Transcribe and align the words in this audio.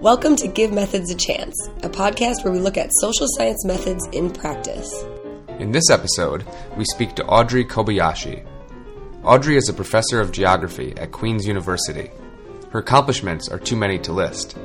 Welcome 0.00 0.34
to 0.36 0.48
Give 0.48 0.72
Methods 0.72 1.10
a 1.10 1.14
Chance, 1.14 1.68
a 1.82 1.88
podcast 1.90 2.42
where 2.42 2.54
we 2.54 2.58
look 2.58 2.78
at 2.78 2.90
social 3.02 3.26
science 3.36 3.66
methods 3.66 4.08
in 4.12 4.30
practice. 4.30 5.04
In 5.58 5.72
this 5.72 5.90
episode, 5.90 6.46
we 6.74 6.86
speak 6.86 7.14
to 7.16 7.26
Audrey 7.26 7.66
Kobayashi. 7.66 8.46
Audrey 9.24 9.58
is 9.58 9.68
a 9.68 9.74
professor 9.74 10.18
of 10.18 10.32
geography 10.32 10.94
at 10.96 11.12
Queen's 11.12 11.46
University. 11.46 12.10
Her 12.70 12.78
accomplishments 12.78 13.50
are 13.50 13.58
too 13.58 13.76
many 13.76 13.98
to 13.98 14.12
list. 14.14 14.56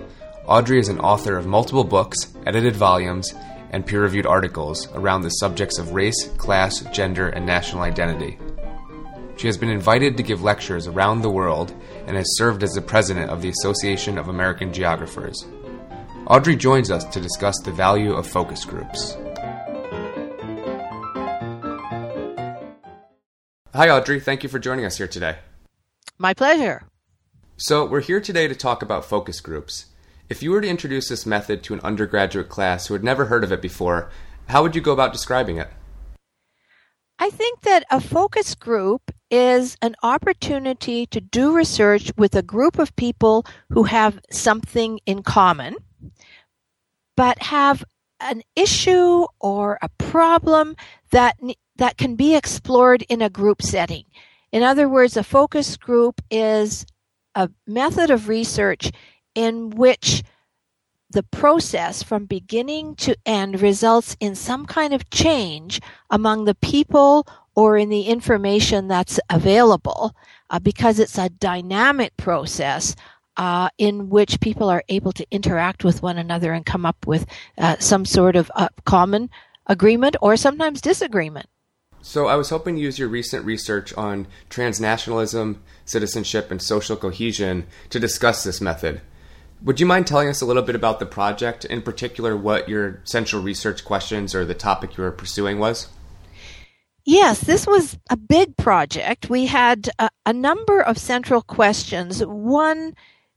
Audrey 0.45 0.79
is 0.79 0.87
an 0.87 1.01
author 1.01 1.35
of 1.35 1.45
multiple 1.45 1.83
books, 1.83 2.33
edited 2.45 2.77
volumes, 2.77 3.33
and 3.71 3.85
peer 3.85 4.03
reviewed 4.03 4.25
articles 4.25 4.87
around 4.93 5.23
the 5.23 5.31
subjects 5.31 5.77
of 5.77 5.91
race, 5.91 6.29
class, 6.37 6.79
gender, 6.93 7.27
and 7.27 7.45
national 7.45 7.83
identity. 7.83 8.37
She 9.37 9.47
has 9.47 9.57
been 9.57 9.69
invited 9.69 10.15
to 10.17 10.23
give 10.23 10.41
lectures 10.41 10.87
around 10.87 11.21
the 11.21 11.29
world 11.29 11.73
and 12.07 12.15
has 12.15 12.37
served 12.37 12.63
as 12.63 12.71
the 12.71 12.81
president 12.81 13.29
of 13.29 13.41
the 13.41 13.49
Association 13.49 14.17
of 14.17 14.29
American 14.29 14.71
Geographers. 14.71 15.45
Audrey 16.27 16.55
joins 16.55 16.89
us 16.89 17.03
to 17.05 17.19
discuss 17.19 17.59
the 17.59 17.71
value 17.71 18.13
of 18.13 18.25
focus 18.25 18.63
groups. 18.63 19.17
Hi, 23.73 23.89
Audrey. 23.89 24.21
Thank 24.21 24.41
you 24.41 24.49
for 24.49 24.57
joining 24.57 24.85
us 24.85 24.97
here 24.97 25.07
today. 25.07 25.37
My 26.17 26.33
pleasure. 26.33 26.83
So, 27.57 27.85
we're 27.85 28.01
here 28.01 28.21
today 28.21 28.47
to 28.47 28.55
talk 28.55 28.81
about 28.81 29.03
focus 29.03 29.41
groups. 29.41 29.87
If 30.29 30.41
you 30.41 30.51
were 30.51 30.61
to 30.61 30.67
introduce 30.67 31.09
this 31.09 31.25
method 31.25 31.61
to 31.63 31.73
an 31.73 31.81
undergraduate 31.81 32.47
class 32.47 32.87
who 32.87 32.93
had 32.93 33.03
never 33.03 33.25
heard 33.25 33.43
of 33.43 33.51
it 33.51 33.61
before, 33.61 34.09
how 34.47 34.63
would 34.63 34.75
you 34.75 34.81
go 34.81 34.93
about 34.93 35.11
describing 35.11 35.57
it? 35.57 35.69
I 37.17 37.29
think 37.29 37.61
that 37.61 37.85
a 37.89 38.01
focus 38.01 38.55
group 38.55 39.11
is 39.31 39.77
an 39.81 39.95
opportunity 40.03 41.05
to 41.07 41.21
do 41.21 41.55
research 41.55 42.11
with 42.17 42.35
a 42.35 42.41
group 42.41 42.77
of 42.77 42.95
people 42.95 43.45
who 43.69 43.83
have 43.83 44.19
something 44.31 44.99
in 45.05 45.23
common, 45.23 45.75
but 47.15 47.41
have 47.41 47.83
an 48.19 48.41
issue 48.55 49.25
or 49.39 49.77
a 49.81 49.89
problem 49.97 50.75
that 51.11 51.37
that 51.77 51.97
can 51.97 52.15
be 52.15 52.35
explored 52.35 53.03
in 53.09 53.21
a 53.21 53.29
group 53.29 53.61
setting. 53.61 54.05
In 54.51 54.63
other 54.63 54.87
words, 54.87 55.17
a 55.17 55.23
focus 55.23 55.75
group 55.75 56.21
is 56.31 56.85
a 57.33 57.49
method 57.67 58.09
of 58.09 58.29
research 58.29 58.91
in 59.33 59.69
which 59.71 60.23
the 61.15 61.23
process 61.23 62.03
from 62.03 62.25
beginning 62.25 62.93
to 62.95 63.15
end 63.25 63.61
results 63.61 64.17
in 64.19 64.35
some 64.35 64.65
kind 64.65 64.93
of 64.93 65.09
change 65.09 65.79
among 66.09 66.43
the 66.43 66.55
people 66.55 67.25
or 67.55 67.77
in 67.77 67.87
the 67.87 68.01
information 68.01 68.89
that's 68.89 69.17
available 69.29 70.13
uh, 70.49 70.59
because 70.59 70.99
it's 70.99 71.17
a 71.17 71.29
dynamic 71.29 72.15
process 72.17 72.97
uh, 73.37 73.69
in 73.77 74.09
which 74.09 74.41
people 74.41 74.69
are 74.69 74.83
able 74.89 75.13
to 75.13 75.25
interact 75.31 75.85
with 75.85 76.03
one 76.03 76.17
another 76.17 76.51
and 76.51 76.65
come 76.65 76.85
up 76.85 77.07
with 77.07 77.25
uh, 77.57 77.77
some 77.79 78.05
sort 78.05 78.35
of 78.35 78.51
uh, 78.55 78.67
common 78.83 79.29
agreement 79.67 80.17
or 80.21 80.35
sometimes 80.35 80.81
disagreement. 80.81 81.47
So, 82.01 82.27
I 82.27 82.35
was 82.35 82.51
hoping 82.51 82.75
to 82.75 82.81
use 82.81 82.99
your 82.99 83.07
recent 83.07 83.45
research 83.45 83.91
on 83.95 84.27
transnationalism, 84.51 85.57
citizenship, 85.85 86.51
and 86.51 86.61
social 86.61 86.95
cohesion 86.95 87.65
to 87.89 87.99
discuss 87.99 88.43
this 88.43 88.61
method. 88.61 89.01
Would 89.65 89.79
you 89.79 89.87
mind 89.87 90.05
telling 90.05 90.29
us 90.29 90.41
a 90.41 90.45
little 90.45 90.61
bit 90.61 90.75
about 90.75 90.99
the 90.99 91.07
project, 91.07 91.65
in 91.65 91.81
particular, 91.81 92.37
what 92.37 92.69
your 92.69 93.01
central 93.03 93.41
research 93.41 93.83
questions 93.83 94.35
or 94.35 94.45
the 94.45 94.53
topic 94.53 94.95
you 94.95 95.03
were 95.03 95.11
pursuing 95.11 95.57
was? 95.57 95.87
Yes, 97.03 97.41
this 97.41 97.65
was 97.65 97.97
a 98.11 98.15
big 98.15 98.55
project. 98.57 99.27
We 99.27 99.47
had 99.47 99.89
a, 99.97 100.11
a, 100.27 100.33
number 100.33 100.81
of 100.81 100.99
central 100.99 101.41
questions. 101.41 102.23
One, 102.23 102.93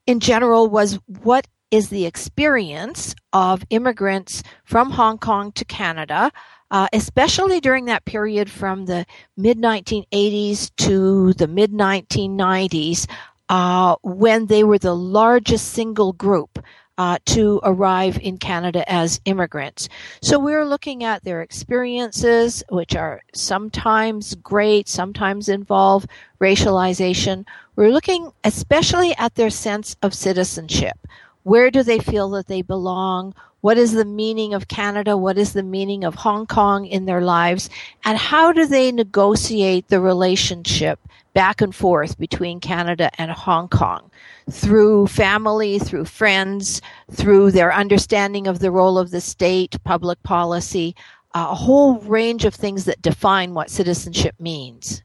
in 0.07 0.21
general, 0.21 0.69
was 0.69 0.99
what 1.23 1.47
is 1.71 1.89
the 1.89 2.05
experience 2.05 3.15
of 3.33 3.65
immigrants 3.71 4.43
from 4.65 4.91
Hong 4.91 5.17
Kong 5.17 5.53
to 5.53 5.65
Canada, 5.65 6.31
uh, 6.71 6.89
especially 6.93 7.61
during 7.61 7.87
that 7.87 8.05
period 8.05 8.51
from 8.51 8.85
the 8.85 9.07
mid 9.39 9.59
1980s 9.59 10.71
to 10.77 11.33
the 11.35 11.49
mid 11.49 11.73
1990s, 11.73 13.07
uh, 13.49 13.97
when 14.03 14.47
they 14.47 14.65
were 14.65 14.79
the 14.79 14.95
largest 14.95 15.73
single 15.73 16.13
group 16.13 16.59
uh, 16.99 17.17
to 17.25 17.61
arrive 17.63 18.19
in 18.21 18.37
Canada 18.37 18.91
as 18.91 19.21
immigrants. 19.25 19.89
So 20.21 20.39
we're 20.39 20.65
looking 20.65 21.05
at 21.05 21.23
their 21.23 21.43
experiences, 21.43 22.65
which 22.71 22.97
are 22.97 23.23
sometimes 23.33 24.35
great, 24.35 24.89
sometimes 24.89 25.49
involve 25.49 26.07
racialization. 26.41 27.47
We're 27.77 27.93
looking 27.93 28.33
especially 28.43 29.15
at 29.17 29.37
their 29.37 29.51
sense 29.51 29.97
of 30.03 30.13
citizenship. 30.13 30.99
Where 31.45 31.71
do 31.71 31.85
they 31.85 32.01
feel 32.01 32.29
that 32.31 32.49
they 32.49 32.63
belong? 32.63 33.35
What 33.61 33.77
is 33.77 33.93
the 33.93 34.05
meaning 34.05 34.55
of 34.55 34.69
Canada? 34.69 35.17
What 35.17 35.37
is 35.37 35.53
the 35.53 35.65
meaning 35.65 36.05
of 36.05 36.15
Hong 36.15 36.47
Kong 36.47 36.87
in 36.87 37.07
their 37.07 37.21
lives? 37.21 37.69
And 38.05 38.17
how 38.17 38.53
do 38.53 38.67
they 38.67 38.93
negotiate 38.93 39.89
the 39.89 40.01
relationship 40.01 41.01
back 41.35 41.61
and 41.61 41.75
forth 41.75 42.19
between 42.19 42.61
Canada 42.61 43.11
and 43.19 43.31
Hong 43.31 43.69
Kong 43.69 44.11
through 44.51 45.09
family, 45.09 45.79
through 45.79 46.05
friends, 46.05 46.81
through 47.11 47.51
their 47.51 47.73
understanding 47.73 48.47
of 48.47 48.61
the 48.61 48.71
role 48.71 48.97
of 48.97 49.11
the 49.11 49.21
state, 49.21 49.77
public 49.85 50.23
policy, 50.23 50.95
a 51.35 51.55
whole 51.55 51.99
range 52.01 52.45
of 52.45 52.55
things 52.55 52.85
that 52.85 53.03
define 53.03 53.55
what 53.55 53.71
citizenship 53.71 54.35
means. 54.39 55.03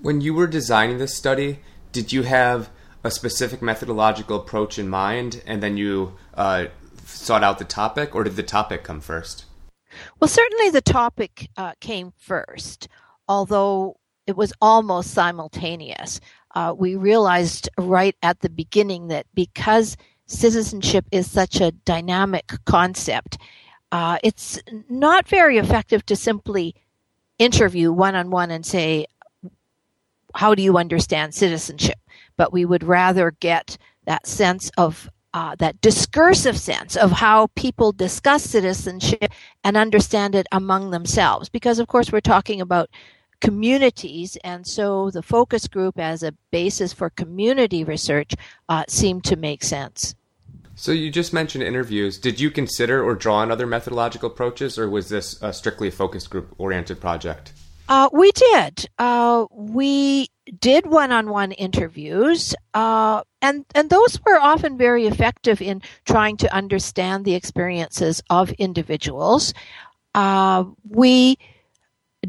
When 0.00 0.20
you 0.20 0.34
were 0.34 0.48
designing 0.48 0.98
this 0.98 1.16
study, 1.16 1.60
did 1.92 2.12
you 2.12 2.22
have 2.24 2.70
a 3.04 3.10
specific 3.10 3.62
methodological 3.62 4.36
approach 4.36 4.78
in 4.78 4.88
mind 4.88 5.42
and 5.46 5.62
then 5.62 5.76
you 5.76 6.14
uh, 6.34 6.66
sought 7.08 7.44
out 7.44 7.58
the 7.58 7.64
topic, 7.64 8.14
or 8.14 8.24
did 8.24 8.36
the 8.36 8.42
topic 8.42 8.84
come 8.84 9.00
first? 9.00 9.44
Well, 10.20 10.28
certainly 10.28 10.70
the 10.70 10.80
topic 10.80 11.50
uh, 11.56 11.72
came 11.80 12.12
first, 12.16 12.88
although 13.28 13.98
it 14.26 14.36
was 14.36 14.52
almost 14.60 15.12
simultaneous. 15.12 16.20
Uh, 16.54 16.74
we 16.76 16.96
realized 16.96 17.68
right 17.78 18.16
at 18.22 18.40
the 18.40 18.48
beginning 18.48 19.08
that 19.08 19.26
because 19.34 19.96
citizenship 20.26 21.06
is 21.10 21.30
such 21.30 21.60
a 21.60 21.72
dynamic 21.72 22.52
concept, 22.64 23.38
uh, 23.90 24.18
it's 24.22 24.58
not 24.88 25.28
very 25.28 25.58
effective 25.58 26.04
to 26.06 26.16
simply 26.16 26.74
interview 27.38 27.92
one 27.92 28.14
on 28.14 28.30
one 28.30 28.50
and 28.50 28.64
say, 28.64 29.06
How 30.34 30.54
do 30.54 30.62
you 30.62 30.78
understand 30.78 31.34
citizenship? 31.34 31.98
But 32.36 32.52
we 32.52 32.64
would 32.64 32.84
rather 32.84 33.32
get 33.32 33.76
that 34.06 34.26
sense 34.26 34.70
of 34.78 35.10
uh, 35.34 35.54
that 35.56 35.80
discursive 35.80 36.58
sense 36.58 36.96
of 36.96 37.10
how 37.12 37.48
people 37.54 37.92
discuss 37.92 38.44
citizenship 38.44 39.32
and 39.64 39.76
understand 39.76 40.34
it 40.34 40.46
among 40.52 40.90
themselves. 40.90 41.48
Because, 41.48 41.78
of 41.78 41.88
course, 41.88 42.12
we're 42.12 42.20
talking 42.20 42.60
about 42.60 42.90
communities. 43.40 44.36
And 44.44 44.66
so 44.66 45.10
the 45.10 45.22
focus 45.22 45.66
group 45.68 45.98
as 45.98 46.22
a 46.22 46.32
basis 46.50 46.92
for 46.92 47.10
community 47.10 47.84
research 47.84 48.34
uh, 48.68 48.84
seemed 48.88 49.24
to 49.24 49.36
make 49.36 49.64
sense. 49.64 50.14
So 50.74 50.92
you 50.92 51.10
just 51.10 51.32
mentioned 51.32 51.64
interviews. 51.64 52.18
Did 52.18 52.40
you 52.40 52.50
consider 52.50 53.04
or 53.04 53.14
draw 53.14 53.36
on 53.36 53.50
other 53.50 53.66
methodological 53.66 54.30
approaches, 54.30 54.78
or 54.78 54.88
was 54.88 55.08
this 55.08 55.42
uh, 55.42 55.52
strictly 55.52 55.88
a 55.88 55.90
focus 55.90 56.26
group 56.26 56.54
oriented 56.56 57.00
project? 57.00 57.52
Uh, 57.88 58.08
we 58.12 58.32
did. 58.32 58.88
Uh, 58.98 59.44
we 59.52 60.28
did 60.60 60.86
one-on-one 60.86 61.52
interviews, 61.52 62.54
uh, 62.74 63.22
and 63.42 63.66
and 63.74 63.90
those 63.90 64.18
were 64.24 64.38
often 64.40 64.78
very 64.78 65.06
effective 65.06 65.60
in 65.60 65.82
trying 66.06 66.36
to 66.38 66.54
understand 66.54 67.24
the 67.24 67.34
experiences 67.34 68.22
of 68.30 68.50
individuals. 68.52 69.52
Uh, 70.14 70.64
we 70.88 71.36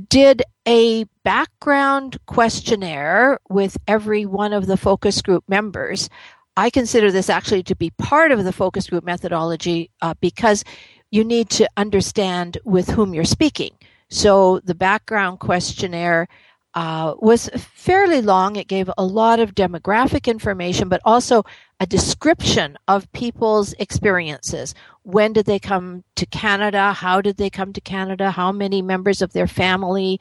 did 0.10 0.42
a 0.68 1.06
background 1.24 2.18
questionnaire 2.26 3.40
with 3.50 3.78
every 3.88 4.26
one 4.26 4.54
of 4.54 4.66
the 4.66 4.78
focus 4.78 5.22
group 5.22 5.44
members. 5.48 6.10
I 6.58 6.70
consider 6.70 7.12
this 7.12 7.30
actually 7.30 7.64
to 7.64 7.76
be 7.76 7.92
part 7.92 8.32
of 8.32 8.44
the 8.44 8.52
focus 8.52 8.88
group 8.88 9.04
methodology 9.04 9.90
uh, 10.02 10.14
because 10.20 10.64
you 11.12 11.24
need 11.24 11.50
to 11.52 11.68
understand 11.78 12.58
with 12.64 12.90
whom 12.90 13.14
you're 13.14 13.24
speaking. 13.24 13.72
So 14.10 14.60
the 14.64 14.76
background 14.76 15.40
questionnaire 15.40 16.28
uh, 16.76 17.14
was 17.20 17.50
fairly 17.56 18.22
long. 18.22 18.56
It 18.56 18.68
gave 18.68 18.90
a 18.98 19.06
lot 19.06 19.40
of 19.40 19.56
demographic 19.56 20.28
information, 20.28 20.90
but 20.90 21.02
also 21.06 21.44
a 21.80 21.86
description 21.86 22.78
of 22.88 23.12
people's 23.14 23.74
experiences. 23.74 24.74
When 25.04 25.34
did 25.34 25.46
they 25.46 25.60
come 25.60 26.04
to 26.16 26.26
Canada? 26.26 26.94
How 26.94 27.22
did 27.22 27.38
they 27.38 27.50
come 27.50 27.74
to 27.74 27.82
Canada? 27.82 28.32
How 28.32 28.52
many 28.52 28.82
members 28.82 29.22
of 29.22 29.34
their 29.34 29.48
family 29.48 30.20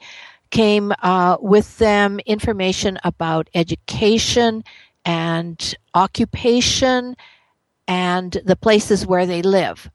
came 0.51 0.93
uh, 1.01 1.37
with 1.39 1.77
them? 1.79 2.19
Information 2.25 2.99
about 3.03 3.49
education 3.53 4.63
and 5.05 5.75
occupation 5.93 7.15
and 7.87 8.41
the 8.45 8.55
places 8.55 9.05
where 9.05 9.25
they 9.25 9.41
live. 9.41 9.89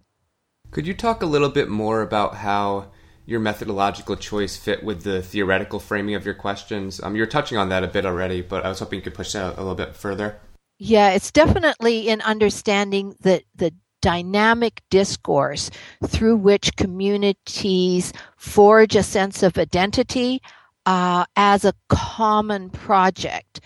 Could 0.70 0.86
you 0.86 0.94
talk 0.94 1.22
a 1.22 1.26
little 1.26 1.48
bit 1.48 1.68
more 1.68 2.02
about 2.02 2.34
how 2.34 2.90
your 3.28 3.40
methodological 3.40 4.16
choice 4.16 4.56
fit 4.56 4.82
with 4.82 5.02
the 5.02 5.20
theoretical 5.20 5.78
framing 5.78 6.14
of 6.14 6.24
your 6.24 6.32
questions? 6.32 6.98
Um, 7.02 7.14
you're 7.14 7.26
touching 7.26 7.58
on 7.58 7.68
that 7.68 7.84
a 7.84 7.86
bit 7.86 8.06
already, 8.06 8.40
but 8.40 8.64
I 8.64 8.70
was 8.70 8.78
hoping 8.78 9.00
you 9.00 9.02
could 9.02 9.12
push 9.12 9.34
that 9.34 9.58
a 9.58 9.60
little 9.60 9.74
bit 9.74 9.94
further. 9.94 10.40
Yeah, 10.78 11.10
it's 11.10 11.30
definitely 11.30 12.08
in 12.08 12.22
understanding 12.22 13.14
the, 13.20 13.42
the 13.54 13.74
dynamic 14.00 14.80
discourse 14.88 15.70
through 16.06 16.36
which 16.36 16.74
communities 16.76 18.14
forge 18.38 18.96
a 18.96 19.02
sense 19.02 19.42
of 19.42 19.58
identity 19.58 20.40
uh, 20.86 21.26
as 21.36 21.66
a 21.66 21.74
common 21.90 22.70
project. 22.70 23.60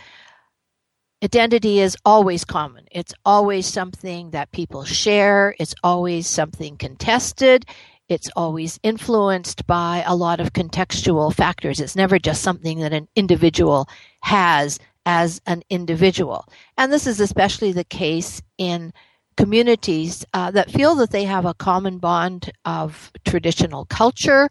Identity 1.22 1.78
is 1.78 1.96
always 2.04 2.44
common. 2.44 2.86
It's 2.90 3.14
always 3.24 3.68
something 3.68 4.32
that 4.32 4.50
people 4.50 4.82
share. 4.84 5.54
It's 5.60 5.76
always 5.84 6.26
something 6.26 6.76
contested. 6.78 7.64
It's 8.12 8.30
always 8.36 8.78
influenced 8.82 9.66
by 9.66 10.04
a 10.06 10.14
lot 10.14 10.40
of 10.40 10.52
contextual 10.52 11.34
factors. 11.34 11.80
It's 11.80 11.96
never 11.96 12.18
just 12.18 12.42
something 12.42 12.80
that 12.80 12.92
an 12.92 13.08
individual 13.16 13.88
has 14.20 14.78
as 15.04 15.40
an 15.46 15.62
individual. 15.70 16.46
And 16.78 16.92
this 16.92 17.06
is 17.06 17.20
especially 17.20 17.72
the 17.72 17.84
case 17.84 18.42
in 18.58 18.92
communities 19.36 20.24
uh, 20.34 20.50
that 20.50 20.70
feel 20.70 20.94
that 20.96 21.10
they 21.10 21.24
have 21.24 21.44
a 21.44 21.54
common 21.54 21.98
bond 21.98 22.52
of 22.64 23.10
traditional 23.24 23.86
culture 23.86 24.48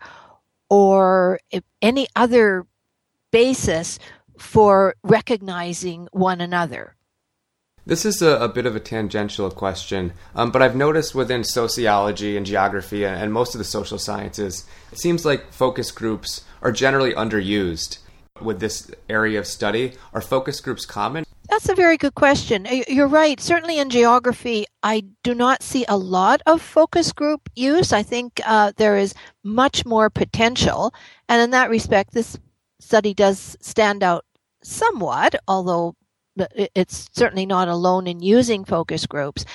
or 0.69 1.39
any 1.81 2.07
other 2.15 2.65
basis 3.31 3.99
for 4.37 4.95
recognizing 5.03 6.07
one 6.11 6.41
another. 6.41 6.95
This 7.85 8.05
is 8.05 8.21
a, 8.21 8.37
a, 8.37 8.47
bit 8.47 8.67
of 8.67 8.75
a 8.75 8.79
tangential 8.79 9.49
question, 9.49 10.13
um, 10.35 10.51
but 10.51 10.61
I've 10.61 10.75
noticed 10.75 11.15
within 11.15 11.43
sociology 11.43 12.37
and 12.37 12.45
geography 12.45 13.03
and, 13.03 13.19
and 13.19 13.33
most 13.33 13.55
of 13.55 13.59
the 13.59 13.65
social 13.65 13.97
sciences, 13.97 14.65
it 14.91 14.99
seems 14.99 15.25
like 15.25 15.51
focus 15.51 15.89
groups 15.89 16.43
are 16.61 16.71
generally 16.71 17.13
underused 17.13 17.97
with 18.39 18.59
this 18.59 18.91
area 19.09 19.39
of 19.39 19.47
study. 19.47 19.93
Are 20.13 20.21
focus 20.21 20.61
groups 20.61 20.85
common? 20.85 21.25
That's 21.49 21.69
a 21.69 21.75
very 21.75 21.97
good 21.97 22.13
question. 22.13 22.67
You're 22.87 23.07
right. 23.07 23.39
Certainly 23.39 23.79
in 23.79 23.89
geography, 23.89 24.65
I 24.83 25.03
do 25.23 25.33
not 25.33 25.63
see 25.63 25.83
a 25.89 25.97
lot 25.97 26.41
of 26.45 26.61
focus 26.61 27.11
group 27.11 27.49
use. 27.55 27.91
I 27.91 28.03
think 28.03 28.39
uh, 28.45 28.73
there 28.77 28.95
is 28.95 29.13
much 29.43 29.85
more 29.85 30.09
potential. 30.09 30.93
And 31.27 31.41
in 31.41 31.49
that 31.49 31.69
respect, 31.69 32.13
this 32.13 32.37
study 32.79 33.13
does 33.13 33.57
stand 33.59 34.03
out 34.03 34.23
somewhat, 34.63 35.35
although 35.47 35.95
it's 36.37 37.09
certainly 37.13 37.45
not 37.45 37.67
alone 37.67 38.07
in 38.07 38.21
using 38.21 38.65
focus 38.65 39.05
groups. 39.05 39.45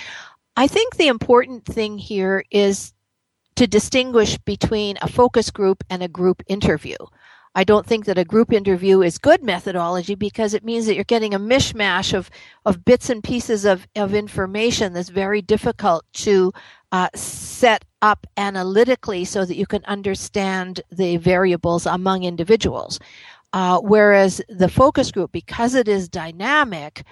I 0.57 0.67
think 0.67 0.97
the 0.97 1.09
important 1.09 1.65
thing 1.65 1.99
here 1.99 2.45
is 2.51 2.93
to 3.57 3.67
distinguish 3.67 4.39
between 4.39 4.99
a 5.03 5.09
focus 5.09 5.51
group 5.51 5.83
and 5.91 6.03
a 6.03 6.09
group 6.09 6.43
interview. 6.47 6.97
I 7.55 7.65
don't 7.65 7.87
think 7.87 8.05
that 8.05 8.19
a 8.19 8.25
group 8.25 8.53
interview 8.53 9.01
is 9.01 9.17
good 9.17 9.43
methodology 9.43 10.15
because 10.15 10.53
it 10.53 10.63
means 10.63 10.85
that 10.85 10.95
you're 10.95 11.05
getting 11.05 11.33
a 11.33 11.41
mishmash 11.41 12.13
of, 12.13 12.31
of 12.67 12.85
bits 12.85 13.09
and 13.09 13.25
pieces 13.25 13.65
of, 13.65 13.89
of 13.97 14.15
information 14.15 14.93
that's 14.93 15.09
very 15.09 15.41
difficult 15.41 16.05
to 16.15 16.53
uh, 16.93 17.09
set 17.15 17.87
up 18.03 18.27
analytically 18.37 19.25
so 19.25 19.47
that 19.47 19.57
you 19.57 19.67
can 19.67 19.83
understand 19.87 20.83
the 20.93 21.17
variables 21.17 21.87
among 21.87 22.25
individuals. 22.25 23.01
Uh, 23.57 23.81
whereas 23.81 24.43
the 24.51 24.69
focus 24.69 25.11
group, 25.11 25.33
because 25.33 25.75
it 25.75 25.89
is 25.89 26.11
dynamic 26.11 27.05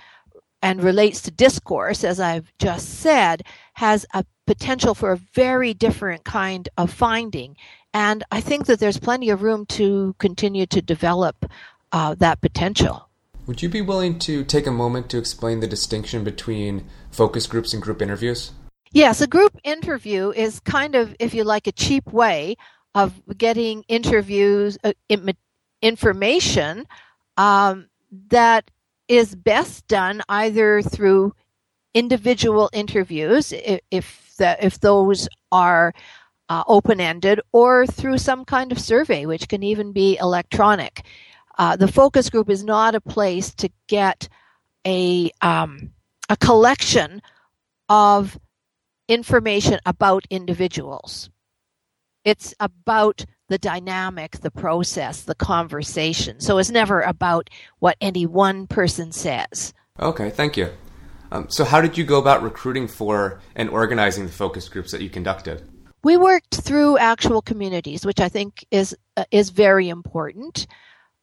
and 0.61 0.85
relates 0.85 1.23
to 1.23 1.31
discourse, 1.31 2.05
as 2.05 2.21
I've 2.21 2.53
just 2.59 3.01
said, 3.01 3.45
has 3.73 4.05
a 4.13 4.27
potential 4.47 4.95
for 4.95 5.13
a 5.13 5.17
very 5.33 5.73
different 5.73 6.23
kind 6.25 6.69
of 6.77 6.93
finding. 6.93 7.57
And 7.95 8.25
I 8.31 8.43
think 8.43 8.67
that 8.67 8.79
there's 8.79 8.99
plenty 8.99 9.31
of 9.31 9.41
room 9.41 9.65
to 9.79 10.15
continue 10.19 10.67
to 10.67 10.83
develop 10.83 11.51
uh, 11.93 12.15
that 12.17 12.43
potential. 12.43 13.09
Would 13.47 13.63
you 13.63 13.71
be 13.71 13.81
willing 13.81 14.19
to 14.19 14.45
take 14.45 14.67
a 14.67 14.71
moment 14.71 15.09
to 15.11 15.19
explain 15.19 15.61
the 15.61 15.67
distinction 15.67 16.25
between 16.25 16.87
focus 17.11 17.47
groups 17.47 17.73
and 17.73 17.83
group 17.83 18.03
interviews? 18.03 18.53
Yes, 18.93 19.23
a 19.23 19.27
group 19.27 19.57
interview 19.65 20.31
is 20.31 20.61
kind 20.61 20.95
of, 20.95 21.17
if 21.19 21.33
you 21.33 21.43
like, 21.43 21.67
a 21.67 21.73
cheap 21.73 22.13
way 22.13 22.57
of 22.95 23.19
getting 23.37 23.83
interviews, 23.89 24.77
uh, 24.85 24.93
information 25.85 26.87
um, 27.37 27.89
that 28.29 28.71
is 29.07 29.35
best 29.35 29.87
done 29.87 30.23
either 30.29 30.81
through 30.81 31.35
individual 31.93 32.71
interviews, 32.73 33.53
if, 33.53 33.81
if, 33.91 34.35
the, 34.39 34.65
if 34.65 34.81
those 34.81 35.29
are 35.53 35.93
uh, 36.49 36.65
open 36.67 37.01
ended 37.01 37.41
or 37.53 37.87
through 37.87 38.19
some 38.19 38.45
kind 38.45 38.73
of 38.73 38.81
survey, 38.81 39.27
which 39.27 39.47
can 39.47 39.63
even 39.63 39.93
be 39.93 40.17
electronic. 40.17 41.05
Uh, 41.59 41.77
the 41.77 41.87
focus 41.89 42.31
group 42.31 42.51
is 42.51 42.65
not 42.65 42.95
a 42.95 43.01
place 43.01 43.55
to 43.55 43.69
get 43.87 44.29
a 44.87 45.31
um, 45.41 45.91
a 46.29 46.37
collection 46.37 47.23
of 47.89 48.39
information 49.09 49.79
about 49.87 50.27
individuals. 50.31 51.31
It's 52.25 52.55
about 52.59 53.25
the 53.49 53.59
dynamic, 53.59 54.39
the 54.39 54.51
process, 54.51 55.23
the 55.23 55.35
conversation. 55.35 56.41
So 56.41 56.59
it's 56.59 56.71
never 56.71 57.01
about 57.01 57.51
what 57.79 57.97
any 58.01 58.27
one 58.27 58.67
person 58.67 59.13
says. 59.13 59.75
Okay, 60.01 60.31
thank 60.31 60.57
you. 60.57 60.71
Um, 61.31 61.47
so, 61.49 61.65
how 61.65 61.81
did 61.81 61.99
you 61.99 62.05
go 62.05 62.19
about 62.19 62.43
recruiting 62.43 62.87
for 62.87 63.41
and 63.57 63.69
organizing 63.71 64.27
the 64.27 64.33
focus 64.33 64.69
groups 64.69 64.93
that 64.93 65.01
you 65.01 65.11
conducted? 65.11 65.63
we 66.05 66.19
worked 66.19 66.57
through 66.57 66.99
actual 66.99 67.43
communities, 67.43 68.07
which 68.07 68.21
I 68.21 68.29
think 68.29 68.65
is 68.71 68.95
uh, 69.17 69.25
is 69.31 69.51
very 69.51 69.89
important. 69.89 70.67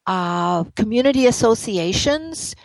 Uh, 0.07 0.63
community 0.75 1.27
associations. 1.27 2.55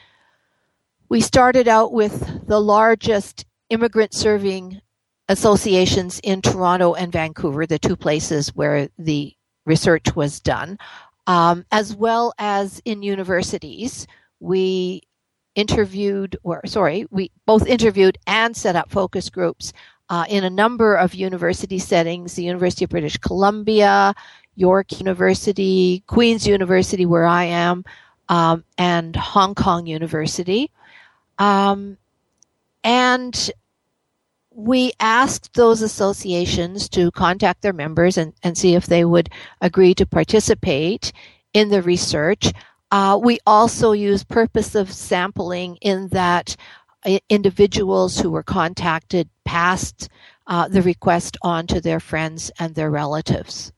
We 1.09 1.21
started 1.21 1.69
out 1.69 1.93
with 1.93 2.49
the 2.49 2.61
largest 2.61 3.45
immigrant 3.71 4.13
serving 4.13 4.81
associations 5.29 6.19
in 6.21 6.43
Toronto 6.43 6.95
and 6.95 7.13
Vancouver, 7.13 7.67
the 7.67 7.79
two 7.79 7.95
places 7.95 8.49
where 8.57 8.89
the 8.99 9.36
research 9.67 10.17
was 10.17 10.41
done, 10.41 10.79
um, 11.27 11.67
as 11.71 11.95
well 11.95 12.33
as 12.39 12.81
in 12.85 13.03
universities. 13.03 14.07
We 14.41 15.03
interviewed, 15.55 16.37
or 16.43 16.63
sorry, 16.67 17.07
we 17.11 17.31
both 17.45 17.67
interviewed 17.67 18.19
and 18.27 18.57
set 18.57 18.77
up 18.77 18.91
focus 18.91 19.29
groups 19.29 19.73
uh, 20.09 20.25
in 20.29 20.45
a 20.45 20.51
number 20.51 20.95
of 20.95 21.15
university 21.15 21.79
settings 21.79 22.35
the 22.35 22.45
University 22.45 22.85
of 22.85 22.91
British 22.91 23.17
Columbia, 23.19 24.15
York 24.55 24.99
University, 24.99 26.03
Queen's 26.07 26.47
University, 26.47 27.07
where 27.07 27.27
I 27.27 27.45
am, 27.45 27.85
um, 28.29 28.65
and 28.79 29.15
Hong 29.17 29.55
Kong 29.55 29.87
University. 29.87 30.71
Um, 31.39 31.99
and 32.85 33.51
we 34.57 34.91
asked 35.01 35.53
those 35.53 35.83
associations 35.83 36.89
to 36.89 37.11
contact 37.11 37.61
their 37.61 37.75
members 37.75 38.17
and, 38.17 38.33
and 38.43 38.57
see 38.57 38.75
if 38.75 38.87
they 38.87 39.05
would 39.05 39.29
agree 39.61 39.95
to 39.95 40.07
participate 40.07 41.13
in 41.53 41.69
the 41.69 41.83
research. 41.83 42.53
Uh, 42.91 43.21
we 43.23 43.39
also 43.47 43.93
use 43.93 44.25
purposive 44.25 44.91
sampling 44.91 45.77
in 45.83 46.09
that 46.09 46.57
individuals 47.29 48.19
who 48.19 48.31
were 48.31 48.43
contacted 48.43 49.29
passed 49.45 50.09
uh, 50.47 50.67
the 50.69 50.83
request 50.83 51.37
on 51.43 51.67
to 51.67 51.79
their 51.79 52.01
friends 52.01 52.51
and 52.59 52.75
their 52.75 52.91
relatives. 52.91 53.73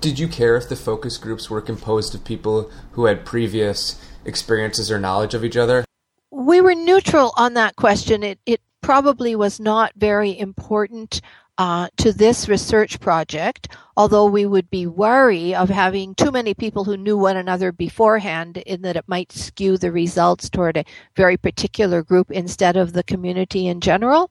Did 0.00 0.18
you 0.18 0.26
care 0.26 0.56
if 0.56 0.68
the 0.68 0.76
focus 0.76 1.18
groups 1.18 1.48
were 1.48 1.60
composed 1.60 2.14
of 2.16 2.24
people 2.24 2.70
who 2.92 3.04
had 3.04 3.24
previous 3.24 4.04
experiences 4.24 4.90
or 4.90 4.98
knowledge 4.98 5.34
of 5.34 5.44
each 5.44 5.56
other? 5.56 5.84
We 6.32 6.60
were 6.60 6.74
neutral 6.74 7.32
on 7.36 7.54
that 7.54 7.76
question. 7.76 8.24
It, 8.24 8.40
it 8.44 8.60
probably 8.86 9.34
was 9.34 9.58
not 9.58 9.90
very 9.96 10.38
important 10.38 11.20
uh, 11.58 11.88
to 11.96 12.12
this 12.12 12.48
research 12.48 13.00
project, 13.00 13.66
although 13.96 14.26
we 14.26 14.46
would 14.46 14.70
be 14.70 14.86
wary 14.86 15.52
of 15.56 15.68
having 15.68 16.14
too 16.14 16.30
many 16.30 16.54
people 16.54 16.84
who 16.84 16.96
knew 16.96 17.18
one 17.18 17.36
another 17.36 17.72
beforehand 17.72 18.58
in 18.58 18.82
that 18.82 18.94
it 18.94 19.02
might 19.08 19.32
skew 19.32 19.76
the 19.76 19.90
results 19.90 20.48
toward 20.48 20.76
a 20.76 20.84
very 21.16 21.36
particular 21.36 22.00
group 22.04 22.30
instead 22.30 22.76
of 22.76 22.92
the 22.92 23.02
community 23.02 23.66
in 23.66 23.80
general. 23.80 24.30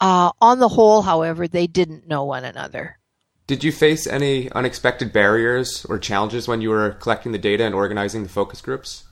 Uh, 0.00 0.32
on 0.40 0.58
the 0.58 0.70
whole, 0.70 1.02
however, 1.02 1.46
they 1.46 1.68
didn't 1.68 2.08
know 2.08 2.24
one 2.24 2.44
another. 2.44 2.98
Did 3.46 3.62
you 3.62 3.70
face 3.70 4.08
any 4.08 4.50
unexpected 4.50 5.12
barriers 5.12 5.86
or 5.88 6.00
challenges 6.00 6.48
when 6.48 6.60
you 6.60 6.70
were 6.70 6.90
collecting 6.94 7.30
the 7.30 7.38
data 7.38 7.62
and 7.62 7.72
organizing 7.72 8.24
the 8.24 8.28
focus 8.28 8.60
groups? 8.60 9.04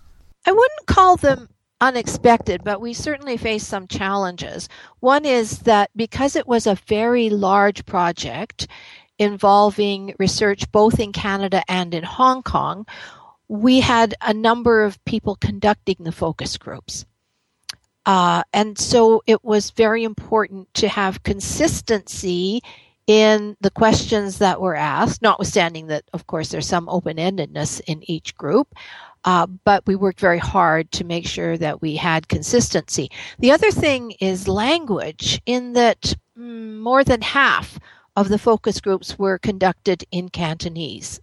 I 0.44 0.50
wouldn't 0.50 0.86
call 0.86 1.16
them 1.16 1.48
unexpected, 1.80 2.62
but 2.64 2.80
we 2.80 2.94
certainly 2.94 3.36
faced 3.36 3.68
some 3.68 3.86
challenges. 3.86 4.68
One 5.00 5.24
is 5.24 5.60
that 5.60 5.90
because 5.96 6.36
it 6.36 6.46
was 6.46 6.66
a 6.66 6.78
very 6.86 7.30
large 7.30 7.84
project 7.86 8.66
involving 9.18 10.14
research 10.18 10.70
both 10.72 10.98
in 10.98 11.12
Canada 11.12 11.62
and 11.68 11.94
in 11.94 12.02
Hong 12.02 12.42
Kong, 12.42 12.86
we 13.48 13.80
had 13.80 14.14
a 14.20 14.34
number 14.34 14.84
of 14.84 15.02
people 15.04 15.36
conducting 15.36 15.96
the 16.00 16.12
focus 16.12 16.56
groups. 16.56 17.04
Uh, 18.06 18.42
and 18.52 18.78
so 18.78 19.22
it 19.26 19.42
was 19.44 19.70
very 19.70 20.04
important 20.04 20.72
to 20.74 20.88
have 20.88 21.22
consistency 21.22 22.62
in 23.06 23.56
the 23.60 23.70
questions 23.70 24.38
that 24.38 24.60
were 24.60 24.76
asked, 24.76 25.22
notwithstanding 25.22 25.88
that, 25.88 26.04
of 26.12 26.26
course, 26.26 26.48
there's 26.48 26.66
some 26.66 26.88
open 26.88 27.18
endedness 27.18 27.80
in 27.86 28.08
each 28.10 28.36
group. 28.36 28.74
Uh, 29.24 29.46
but 29.46 29.86
we 29.86 29.96
worked 29.96 30.20
very 30.20 30.38
hard 30.38 30.90
to 30.92 31.04
make 31.04 31.26
sure 31.26 31.56
that 31.56 31.80
we 31.80 31.96
had 31.96 32.28
consistency. 32.28 33.10
The 33.38 33.52
other 33.52 33.70
thing 33.70 34.12
is 34.20 34.48
language, 34.48 35.40
in 35.46 35.72
that 35.72 36.14
mm, 36.38 36.78
more 36.78 37.02
than 37.04 37.22
half 37.22 37.78
of 38.16 38.28
the 38.28 38.38
focus 38.38 38.80
groups 38.80 39.18
were 39.18 39.38
conducted 39.38 40.04
in 40.10 40.28
Cantonese. 40.28 41.20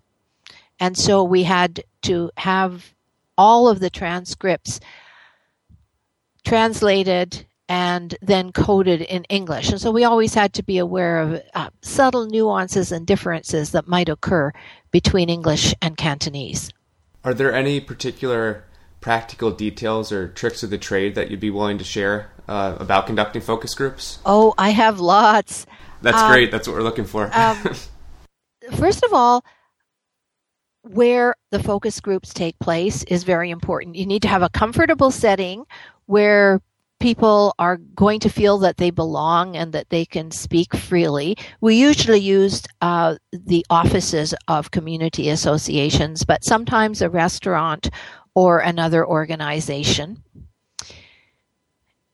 And 0.79 0.97
so 0.97 1.23
we 1.23 1.43
had 1.43 1.83
to 2.03 2.31
have 2.38 2.93
all 3.38 3.67
of 3.69 3.79
the 3.79 3.89
transcripts 3.89 4.79
translated 6.43 7.45
and 7.72 8.16
then 8.22 8.51
coded 8.51 9.00
in 9.00 9.24
English. 9.30 9.70
And 9.70 9.80
so 9.80 9.92
we 9.92 10.04
always 10.04 10.34
had 10.34 10.51
to 10.56 10.62
be 10.62 10.78
aware 10.78 11.20
of 11.20 11.42
uh, 11.54 11.70
subtle 11.82 12.25
nuances 12.25 12.92
and 12.92 13.08
differences 13.08 13.72
that 13.72 13.88
might 13.88 14.10
occur 14.10 14.51
between 14.92 15.30
English 15.30 15.74
and 15.82 15.96
Cantonese. 15.96 16.70
Are 17.24 17.34
there 17.34 17.54
any 17.54 17.80
particular 17.80 18.66
practical 19.00 19.51
details 19.51 20.12
or 20.12 20.28
tricks 20.28 20.63
of 20.63 20.70
the 20.70 20.78
trade 20.78 21.16
that 21.16 21.32
you'd 21.32 21.40
be 21.40 21.50
willing 21.50 21.78
to 21.78 21.86
share 21.86 22.30
uh, 22.50 22.75
about 22.78 23.08
conducting 23.08 23.42
focus 23.42 23.74
groups? 23.74 24.20
Oh, 24.25 24.54
I 24.58 24.72
have 24.72 25.00
lots. 25.00 25.66
That's 26.01 26.22
um, 26.22 26.30
great. 26.30 26.51
That's 26.51 26.68
what 26.68 26.75
we're 26.75 26.84
looking 26.84 27.06
for. 27.06 27.34
um, 27.34 27.56
first 28.75 29.01
of 29.06 29.13
all, 29.13 29.46
where 30.82 31.36
the 31.51 31.63
focus 31.63 32.01
groups 32.01 32.34
take 32.34 32.60
place 32.60 33.04
is 33.04 33.24
very 33.24 33.50
important. 33.50 33.96
You 33.96 34.06
need 34.06 34.24
to 34.24 34.28
have 34.28 34.42
a 34.42 34.50
comfortable 34.50 35.10
setting 35.10 35.63
where 36.08 36.60
people 37.01 37.53
are 37.60 37.77
going 37.77 38.20
to 38.22 38.29
feel 38.29 38.60
that 38.60 38.77
they 38.77 38.91
belong 38.91 39.58
and 39.58 39.74
that 39.74 39.89
they 39.89 40.05
can 40.05 40.31
speak 40.31 40.75
freely. 40.75 41.36
We 41.60 41.75
usually 41.75 42.20
used 42.20 42.70
uh, 42.81 43.15
the 43.34 43.65
offices 43.70 44.34
of 44.48 44.72
community 44.72 45.29
associations, 45.29 46.24
but 46.24 46.46
sometimes 46.46 47.01
a 47.01 47.10
restaurant 47.10 47.89
or 48.36 48.60
another 48.60 49.05
organization. 49.05 50.24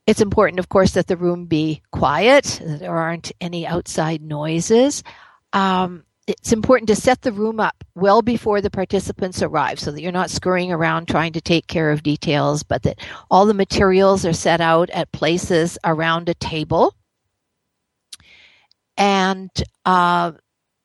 It's 0.08 0.22
important, 0.22 0.60
of 0.60 0.70
course, 0.70 0.94
that 0.94 1.08
the 1.08 1.18
room 1.18 1.46
be 1.46 1.82
quiet, 1.92 2.62
that 2.66 2.80
there 2.80 2.96
aren't 2.96 3.34
any 3.42 3.68
outside 3.68 4.22
noises. 4.22 5.04
Um, 5.52 6.06
it's 6.28 6.52
important 6.52 6.90
to 6.90 6.96
set 6.96 7.22
the 7.22 7.32
room 7.32 7.60
up 7.60 7.84
well 7.96 8.22
before 8.22 8.60
the 8.60 8.70
participants 8.70 9.42
arrive 9.42 9.80
so 9.80 9.92
that 9.92 10.02
you're 10.02 10.12
not 10.12 10.30
scurrying 10.30 10.74
around 10.74 11.08
trying 11.08 11.32
to 11.34 11.42
take 11.42 11.68
care 11.68 11.90
of 11.90 12.04
details, 12.04 12.64
but 12.64 12.84
that 12.84 13.00
all 13.32 13.46
the 13.46 13.54
materials 13.54 14.26
are 14.26 14.34
set 14.34 14.60
out 14.60 14.90
at 14.90 15.12
places 15.14 15.78
around 15.86 16.28
a 16.28 16.34
table. 16.34 16.94
And 18.98 19.50
uh, 19.86 20.34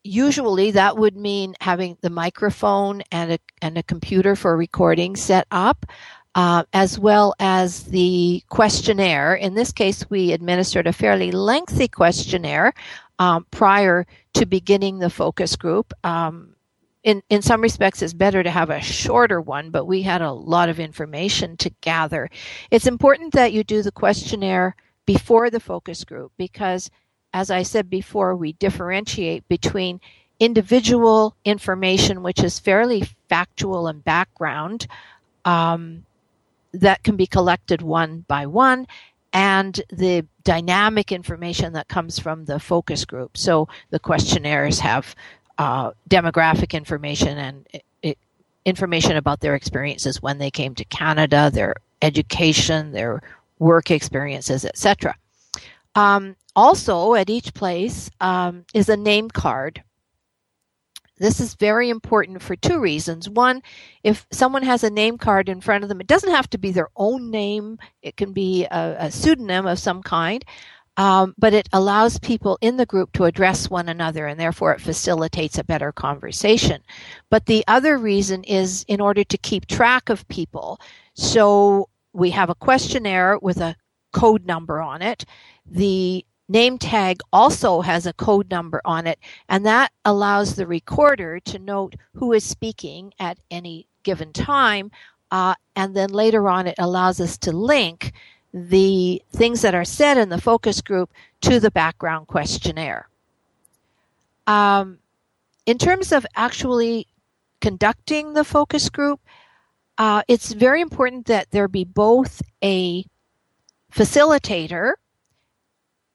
usually 0.04 0.70
that 0.72 0.96
would 0.96 1.16
mean 1.16 1.56
having 1.60 1.96
the 2.02 2.10
microphone 2.10 3.02
and 3.10 3.32
a, 3.32 3.38
and 3.60 3.76
a 3.76 3.82
computer 3.82 4.36
for 4.36 4.56
recording 4.56 5.16
set 5.16 5.48
up. 5.50 5.86
Uh, 6.34 6.64
as 6.72 6.98
well 6.98 7.34
as 7.38 7.84
the 7.84 8.42
questionnaire. 8.48 9.34
In 9.34 9.54
this 9.54 9.70
case, 9.70 10.08
we 10.08 10.32
administered 10.32 10.86
a 10.86 10.92
fairly 10.92 11.30
lengthy 11.30 11.88
questionnaire 11.88 12.72
um, 13.18 13.46
prior 13.50 14.06
to 14.32 14.46
beginning 14.46 14.98
the 14.98 15.10
focus 15.10 15.56
group. 15.56 15.92
Um, 16.04 16.56
in, 17.04 17.22
in 17.28 17.42
some 17.42 17.60
respects, 17.60 18.00
it's 18.00 18.12
better 18.12 18.42
to 18.42 18.50
have 18.50 18.70
a 18.70 18.80
shorter 18.80 19.40
one, 19.40 19.70
but 19.70 19.86
we 19.86 20.02
had 20.02 20.22
a 20.22 20.32
lot 20.32 20.68
of 20.68 20.78
information 20.78 21.56
to 21.58 21.70
gather. 21.80 22.30
It's 22.70 22.86
important 22.86 23.32
that 23.34 23.52
you 23.52 23.64
do 23.64 23.82
the 23.82 23.92
questionnaire 23.92 24.76
before 25.04 25.50
the 25.50 25.60
focus 25.60 26.04
group 26.04 26.32
because, 26.36 26.90
as 27.34 27.50
I 27.50 27.62
said 27.62 27.90
before, 27.90 28.36
we 28.36 28.52
differentiate 28.52 29.46
between 29.48 30.00
individual 30.38 31.36
information, 31.44 32.22
which 32.22 32.42
is 32.42 32.58
fairly 32.58 33.04
factual 33.28 33.88
and 33.88 34.04
background, 34.04 34.86
um, 35.44 36.04
that 36.72 37.02
can 37.02 37.16
be 37.16 37.26
collected 37.26 37.82
one 37.82 38.24
by 38.28 38.46
one, 38.46 38.86
and 39.32 39.80
the 39.90 40.26
dynamic 40.44 41.12
information 41.12 41.72
that 41.72 41.88
comes 41.88 42.18
from 42.18 42.44
the 42.44 42.58
focus 42.58 43.04
group. 43.04 43.36
So 43.36 43.68
the 43.90 43.98
questionnaires 43.98 44.78
have 44.80 45.14
uh, 45.58 45.92
demographic 46.08 46.72
information 46.72 47.38
and 47.38 47.66
it, 47.72 47.84
it, 48.02 48.18
information 48.64 49.16
about 49.16 49.40
their 49.40 49.54
experiences 49.54 50.22
when 50.22 50.38
they 50.38 50.50
came 50.50 50.74
to 50.74 50.84
Canada, 50.86 51.50
their 51.52 51.74
education, 52.02 52.92
their 52.92 53.22
work 53.58 53.90
experiences, 53.90 54.64
etc. 54.64 55.14
Um, 55.94 56.36
also, 56.54 57.14
at 57.14 57.30
each 57.30 57.54
place 57.54 58.10
um, 58.20 58.64
is 58.74 58.88
a 58.88 58.96
name 58.96 59.30
card 59.30 59.82
this 61.22 61.38
is 61.38 61.54
very 61.54 61.88
important 61.88 62.42
for 62.42 62.56
two 62.56 62.80
reasons. 62.80 63.28
One, 63.28 63.62
if 64.02 64.26
someone 64.32 64.64
has 64.64 64.82
a 64.82 64.90
name 64.90 65.18
card 65.18 65.48
in 65.48 65.60
front 65.60 65.84
of 65.84 65.88
them, 65.88 66.00
it 66.00 66.08
doesn't 66.08 66.32
have 66.32 66.50
to 66.50 66.58
be 66.58 66.72
their 66.72 66.88
own 66.96 67.30
name, 67.30 67.78
it 68.02 68.16
can 68.16 68.32
be 68.32 68.64
a, 68.64 68.96
a 68.98 69.10
pseudonym 69.10 69.66
of 69.66 69.78
some 69.78 70.02
kind. 70.02 70.44
Um, 70.96 71.34
but 71.38 71.54
it 71.54 71.68
allows 71.72 72.18
people 72.18 72.58
in 72.60 72.76
the 72.76 72.84
group 72.84 73.12
to 73.12 73.24
address 73.24 73.70
one 73.70 73.88
another 73.88 74.26
and 74.26 74.38
therefore 74.38 74.74
it 74.74 74.80
facilitates 74.80 75.56
a 75.56 75.64
better 75.64 75.90
conversation. 75.92 76.82
But 77.30 77.46
the 77.46 77.64
other 77.66 77.96
reason 77.96 78.44
is 78.44 78.84
in 78.88 79.00
order 79.00 79.24
to 79.24 79.38
keep 79.38 79.66
track 79.66 80.10
of 80.10 80.28
people. 80.28 80.80
So 81.14 81.88
we 82.12 82.30
have 82.30 82.50
a 82.50 82.54
questionnaire 82.54 83.38
with 83.40 83.58
a 83.58 83.76
code 84.12 84.44
number 84.44 84.82
on 84.82 85.00
it. 85.00 85.24
The 85.64 86.26
name 86.52 86.78
tag 86.78 87.20
also 87.32 87.80
has 87.80 88.06
a 88.06 88.12
code 88.12 88.50
number 88.50 88.80
on 88.84 89.06
it, 89.06 89.18
and 89.48 89.66
that 89.66 89.90
allows 90.04 90.54
the 90.54 90.66
recorder 90.66 91.40
to 91.40 91.58
note 91.58 91.96
who 92.14 92.32
is 92.32 92.44
speaking 92.44 93.12
at 93.18 93.38
any 93.50 93.86
given 94.02 94.32
time. 94.32 94.90
Uh, 95.30 95.54
and 95.74 95.96
then 95.96 96.10
later 96.10 96.48
on, 96.48 96.66
it 96.66 96.74
allows 96.78 97.20
us 97.20 97.38
to 97.38 97.52
link 97.52 98.12
the 98.52 99.22
things 99.32 99.62
that 99.62 99.74
are 99.74 99.84
said 99.84 100.18
in 100.18 100.28
the 100.28 100.40
focus 100.40 100.82
group 100.82 101.10
to 101.40 101.58
the 101.58 101.70
background 101.70 102.26
questionnaire. 102.26 103.08
Um, 104.46 104.98
in 105.64 105.78
terms 105.78 106.12
of 106.12 106.26
actually 106.36 107.06
conducting 107.60 108.34
the 108.34 108.44
focus 108.44 108.90
group, 108.90 109.20
uh, 109.96 110.22
it's 110.28 110.52
very 110.52 110.80
important 110.80 111.26
that 111.26 111.50
there 111.50 111.68
be 111.68 111.84
both 111.84 112.42
a 112.62 113.06
facilitator 113.92 114.94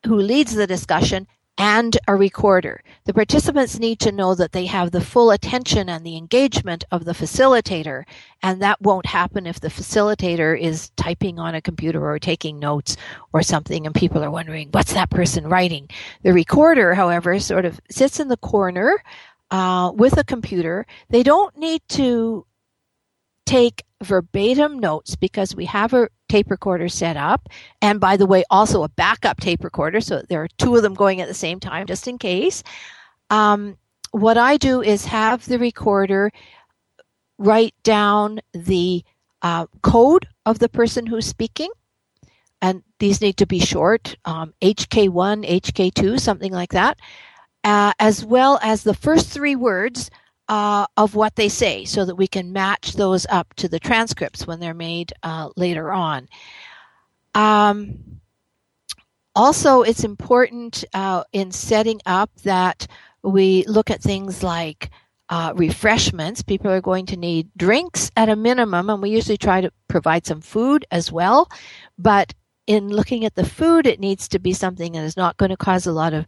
who 0.06 0.16
leads 0.16 0.54
the 0.54 0.68
discussion 0.68 1.27
and 1.58 1.98
a 2.08 2.16
recorder. 2.16 2.84
The 3.06 3.13
participants 3.13 3.80
need 3.80 4.00
to 4.01 4.12
know 4.12 4.36
that 4.36 4.51
they 4.51 4.68
have 4.68 4.92
the 4.92 5.01
full 5.01 5.32
attention 5.32 5.89
and 5.89 6.06
the 6.06 6.16
engagement 6.16 6.84
of 6.92 7.06
the 7.06 7.13
facilitator, 7.13 8.04
and 8.44 8.62
that 8.62 8.82
won't 8.82 9.08
happen 9.08 9.48
if 9.48 9.60
the 9.60 9.70
facilitator 9.70 10.60
is 10.60 10.92
typing 10.92 11.39
on 11.39 11.56
a 11.56 11.62
computer 11.62 12.06
or 12.06 12.20
taking 12.20 12.60
notes 12.60 12.96
or 13.34 13.42
something 13.42 13.86
and 13.86 13.96
people 13.96 14.24
are 14.24 14.32
wondering, 14.32 14.70
what's 14.72 14.94
that 14.94 15.10
person 15.10 15.48
writing? 15.48 15.89
The 16.24 16.34
recorder, 16.34 16.94
however, 16.94 17.39
sort 17.39 17.66
of 17.66 17.80
sits 17.89 18.20
in 18.20 18.27
the 18.27 18.38
corner 18.38 19.04
uh, 19.50 19.92
with 19.96 20.18
a 20.18 20.24
computer. 20.24 20.86
They 21.10 21.24
don't 21.24 21.58
need 21.58 21.82
to 21.89 22.46
take 23.48 23.84
verbatim 24.04 24.77
notes 24.77 25.16
because 25.16 25.56
we 25.56 25.66
have 25.66 25.94
a 25.94 26.10
tape 26.30 26.51
recorder 26.51 26.89
set 26.89 27.18
up. 27.18 27.50
And 27.82 28.00
by 28.00 28.18
the 28.18 28.27
way, 28.27 28.44
also 28.51 28.84
a 28.84 28.89
backup 28.89 29.39
tape 29.39 29.63
recorder. 29.63 30.01
So 30.01 30.22
there 30.30 30.44
are 30.44 30.50
two 30.60 30.75
of 30.75 30.84
them 30.84 30.94
going 30.94 31.22
at 31.22 31.27
the 31.27 31.34
same 31.34 31.60
time, 31.60 31.88
just 31.88 32.08
in 32.08 32.20
case. 32.20 32.62
Um, 33.30 33.77
what 34.12 34.38
I 34.38 34.58
do 34.58 34.82
is 34.82 35.06
have 35.06 35.46
the 35.46 35.58
recorder 35.58 36.32
write 37.38 37.74
down 37.84 38.42
the 38.54 39.04
uh, 39.42 39.66
code 39.82 40.27
of 40.46 40.60
the 40.60 40.70
person 40.70 41.06
who's 41.06 41.25
speaking. 41.25 41.72
And 42.62 42.84
these 43.00 43.22
need 43.22 43.38
to 43.38 43.46
be 43.46 43.60
short, 43.60 44.16
um, 44.25 44.54
HK1, 44.62 45.48
HK2, 45.48 46.20
something 46.20 46.51
like 46.51 46.72
that, 46.72 46.98
uh, 47.63 47.94
as 48.00 48.25
well 48.25 48.60
as 48.63 48.84
the 48.84 48.96
first 48.96 49.30
three 49.30 49.56
words 49.56 50.10
uh, 50.50 50.86
of 50.96 51.16
what 51.16 51.36
they 51.36 51.50
say 51.50 51.86
so 51.86 52.06
that 52.06 52.16
we 52.16 52.27
can 52.27 52.54
match 52.54 52.94
those 52.94 53.25
up 53.30 53.54
to 53.56 53.68
the 53.68 53.80
transcripts 53.80 54.48
when 54.48 54.60
they're 54.60 54.74
made 54.74 55.13
uh, 55.24 55.50
later 55.56 55.92
on. 55.92 56.27
Um, 57.36 58.20
also, 59.36 59.84
it's 59.84 60.04
important 60.04 60.84
uh, 60.94 61.24
in 61.32 61.51
setting 61.51 62.01
up 62.06 62.32
that 62.44 62.88
we 63.22 63.63
look 63.68 63.92
at 63.92 64.01
things 64.01 64.42
like 64.42 64.89
uh, 65.30 65.54
refreshments. 65.56 66.42
People 66.42 66.72
are 66.72 66.82
going 66.82 67.06
to 67.08 67.18
need 67.18 67.50
drinks 67.58 68.10
at 68.16 68.30
a 68.30 68.36
minimum, 68.36 68.89
and 68.89 69.01
we 69.01 69.10
usually 69.10 69.38
try 69.38 69.62
to 69.62 69.72
provide 69.88 70.25
some 70.25 70.42
food 70.42 70.86
as 70.89 71.12
well. 71.12 71.50
But 72.00 72.34
in 72.66 72.89
looking 72.89 73.25
at 73.25 73.36
the 73.36 73.46
food, 73.46 73.86
it 73.86 74.00
needs 74.00 74.27
to 74.30 74.39
be 74.39 74.54
something 74.54 74.94
that 74.94 75.04
is 75.04 75.18
not 75.18 75.38
going 75.38 75.51
to 75.51 75.58
cause 75.58 75.86
a 75.86 75.92
lot 75.92 76.13
of 76.13 76.25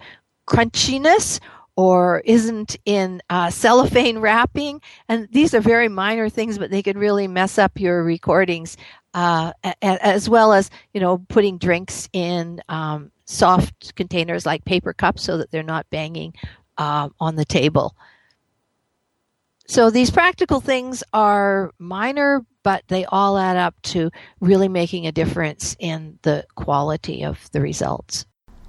crunchiness 0.48 1.40
or 1.80 2.22
isn't 2.26 2.76
in 2.84 3.22
uh, 3.30 3.50
cellophane 3.50 4.20
wrapping. 4.20 4.82
And 5.08 5.30
these 5.32 5.54
are 5.54 5.62
very 5.62 5.88
minor 5.88 6.28
things, 6.28 6.58
but 6.58 6.72
they 6.72 6.84
can 6.84 6.98
really 6.98 7.26
mess 7.26 7.58
up 7.58 7.80
your 7.80 8.04
recordings, 8.04 8.76
uh, 9.14 9.54
as 9.82 10.28
well 10.28 10.52
as, 10.52 10.70
you 10.94 11.00
know, 11.00 11.20
putting 11.30 11.58
drinks 11.58 12.10
in 12.12 12.62
um, 12.68 13.12
soft 13.24 13.96
containers 13.96 14.46
like 14.46 14.66
paper 14.66 14.92
cups 14.92 15.24
so 15.24 15.38
that 15.38 15.52
they're 15.52 15.64
not 15.64 15.90
banging 15.90 16.34
uh, 16.78 17.08
on 17.18 17.38
the 17.38 17.46
table. 17.46 17.96
So 19.66 19.90
these 19.90 20.12
practical 20.12 20.60
things 20.60 21.02
are 21.14 21.72
minor, 21.80 22.46
but 22.62 22.84
they 22.90 23.06
all 23.06 23.38
add 23.38 23.56
up 23.56 23.82
to 23.84 24.12
really 24.42 24.68
making 24.68 25.08
a 25.08 25.14
difference 25.14 25.78
in 25.80 26.20
the 26.24 26.46
quality 26.56 27.24
of 27.24 27.50
the 27.54 27.62
results. 27.62 28.26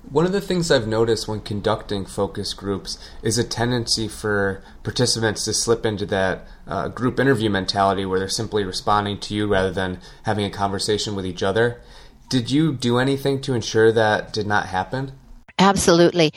One 0.09 0.27
of 0.27 0.33
the 0.33 0.41
things 0.41 0.71
I've 0.71 0.89
noticed 0.89 1.29
when 1.29 1.41
conducting 1.41 2.07
focus 2.07 2.55
groups 2.55 2.99
is 3.23 3.39
a 3.39 3.45
tendency 3.45 4.09
for 4.09 4.63
participants 4.83 5.45
to 5.45 5.53
slip 5.53 5.85
into 5.85 6.07
that 6.07 6.47
uh, 6.67 6.89
group 6.89 7.21
interview 7.21 7.51
mentality 7.51 8.07
where 8.07 8.19
they're 8.19 8.29
simply 8.29 8.65
responding 8.65 9.21
to 9.21 9.35
you 9.35 9.47
rather 9.47 9.71
than 9.71 10.01
having 10.25 10.45
a 10.45 10.51
conversation 10.51 11.15
with 11.15 11.27
each 11.27 11.43
other. 11.43 11.81
Did 12.29 12.51
you 12.51 12.73
do 12.73 12.99
anything 12.99 13.41
to 13.43 13.55
ensure 13.55 13.93
that 13.93 14.33
did 14.33 14.47
not 14.47 14.67
happen? 14.67 15.13
Absolutely. 15.59 16.33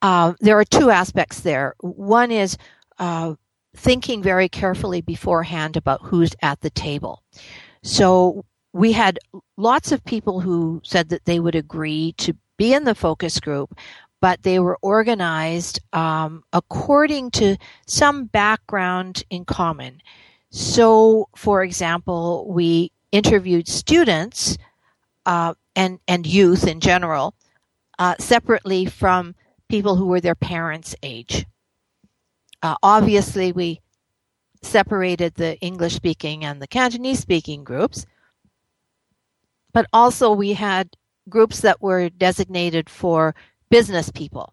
Uh, 0.00 0.34
there 0.40 0.58
are 0.58 0.64
two 0.64 0.90
aspects 0.90 1.40
there. 1.40 1.74
One 1.80 2.30
is 2.30 2.56
uh, 2.98 3.34
thinking 3.74 4.22
very 4.22 4.48
carefully 4.48 5.00
beforehand 5.00 5.76
about 5.76 6.02
who's 6.02 6.30
at 6.40 6.60
the 6.60 6.70
table. 6.70 7.22
So 7.82 8.44
we 8.72 8.92
had 8.92 9.18
lots 9.56 9.92
of 9.92 10.04
people 10.04 10.40
who 10.40 10.80
said 10.84 11.08
that 11.08 11.24
they 11.24 11.40
would 11.40 11.54
agree 11.54 12.14
to 12.18 12.36
be 12.58 12.74
in 12.74 12.84
the 12.84 12.94
focus 12.94 13.40
group, 13.40 13.74
but 14.20 14.42
they 14.42 14.58
were 14.58 14.78
organized 14.82 15.80
um, 15.92 16.42
according 16.52 17.30
to 17.30 17.56
some 17.86 18.26
background 18.26 19.24
in 19.30 19.44
common. 19.44 20.02
So, 20.50 21.28
for 21.36 21.62
example, 21.62 22.46
we 22.50 22.92
interviewed 23.12 23.68
students 23.68 24.58
uh, 25.24 25.54
and 25.76 25.98
and 26.08 26.26
youth 26.26 26.66
in 26.66 26.80
general 26.80 27.34
uh, 27.98 28.14
separately 28.18 28.86
from 28.86 29.34
people 29.68 29.96
who 29.96 30.06
were 30.06 30.20
their 30.20 30.34
parents' 30.34 30.94
age. 31.02 31.46
Uh, 32.62 32.74
obviously, 32.82 33.52
we 33.52 33.80
separated 34.62 35.34
the 35.34 35.58
English 35.60 35.94
speaking 35.94 36.44
and 36.44 36.60
the 36.60 36.66
Cantonese 36.66 37.20
speaking 37.20 37.62
groups, 37.62 38.06
but 39.72 39.86
also 39.92 40.32
we 40.32 40.54
had 40.54 40.88
groups 41.28 41.60
that 41.60 41.80
were 41.80 42.08
designated 42.08 42.88
for 42.90 43.34
business 43.70 44.10
people. 44.10 44.52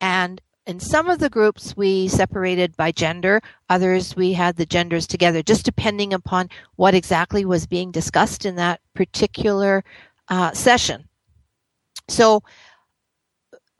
And 0.00 0.40
in 0.66 0.78
some 0.78 1.08
of 1.08 1.18
the 1.18 1.30
groups, 1.30 1.76
we 1.76 2.08
separated 2.08 2.76
by 2.76 2.92
gender. 2.92 3.40
Others, 3.68 4.14
we 4.14 4.32
had 4.32 4.56
the 4.56 4.66
genders 4.66 5.06
together, 5.06 5.42
just 5.42 5.64
depending 5.64 6.12
upon 6.12 6.48
what 6.76 6.94
exactly 6.94 7.44
was 7.44 7.66
being 7.66 7.90
discussed 7.90 8.44
in 8.46 8.56
that 8.56 8.80
particular 8.94 9.82
uh, 10.28 10.52
session. 10.52 11.08
So, 12.08 12.42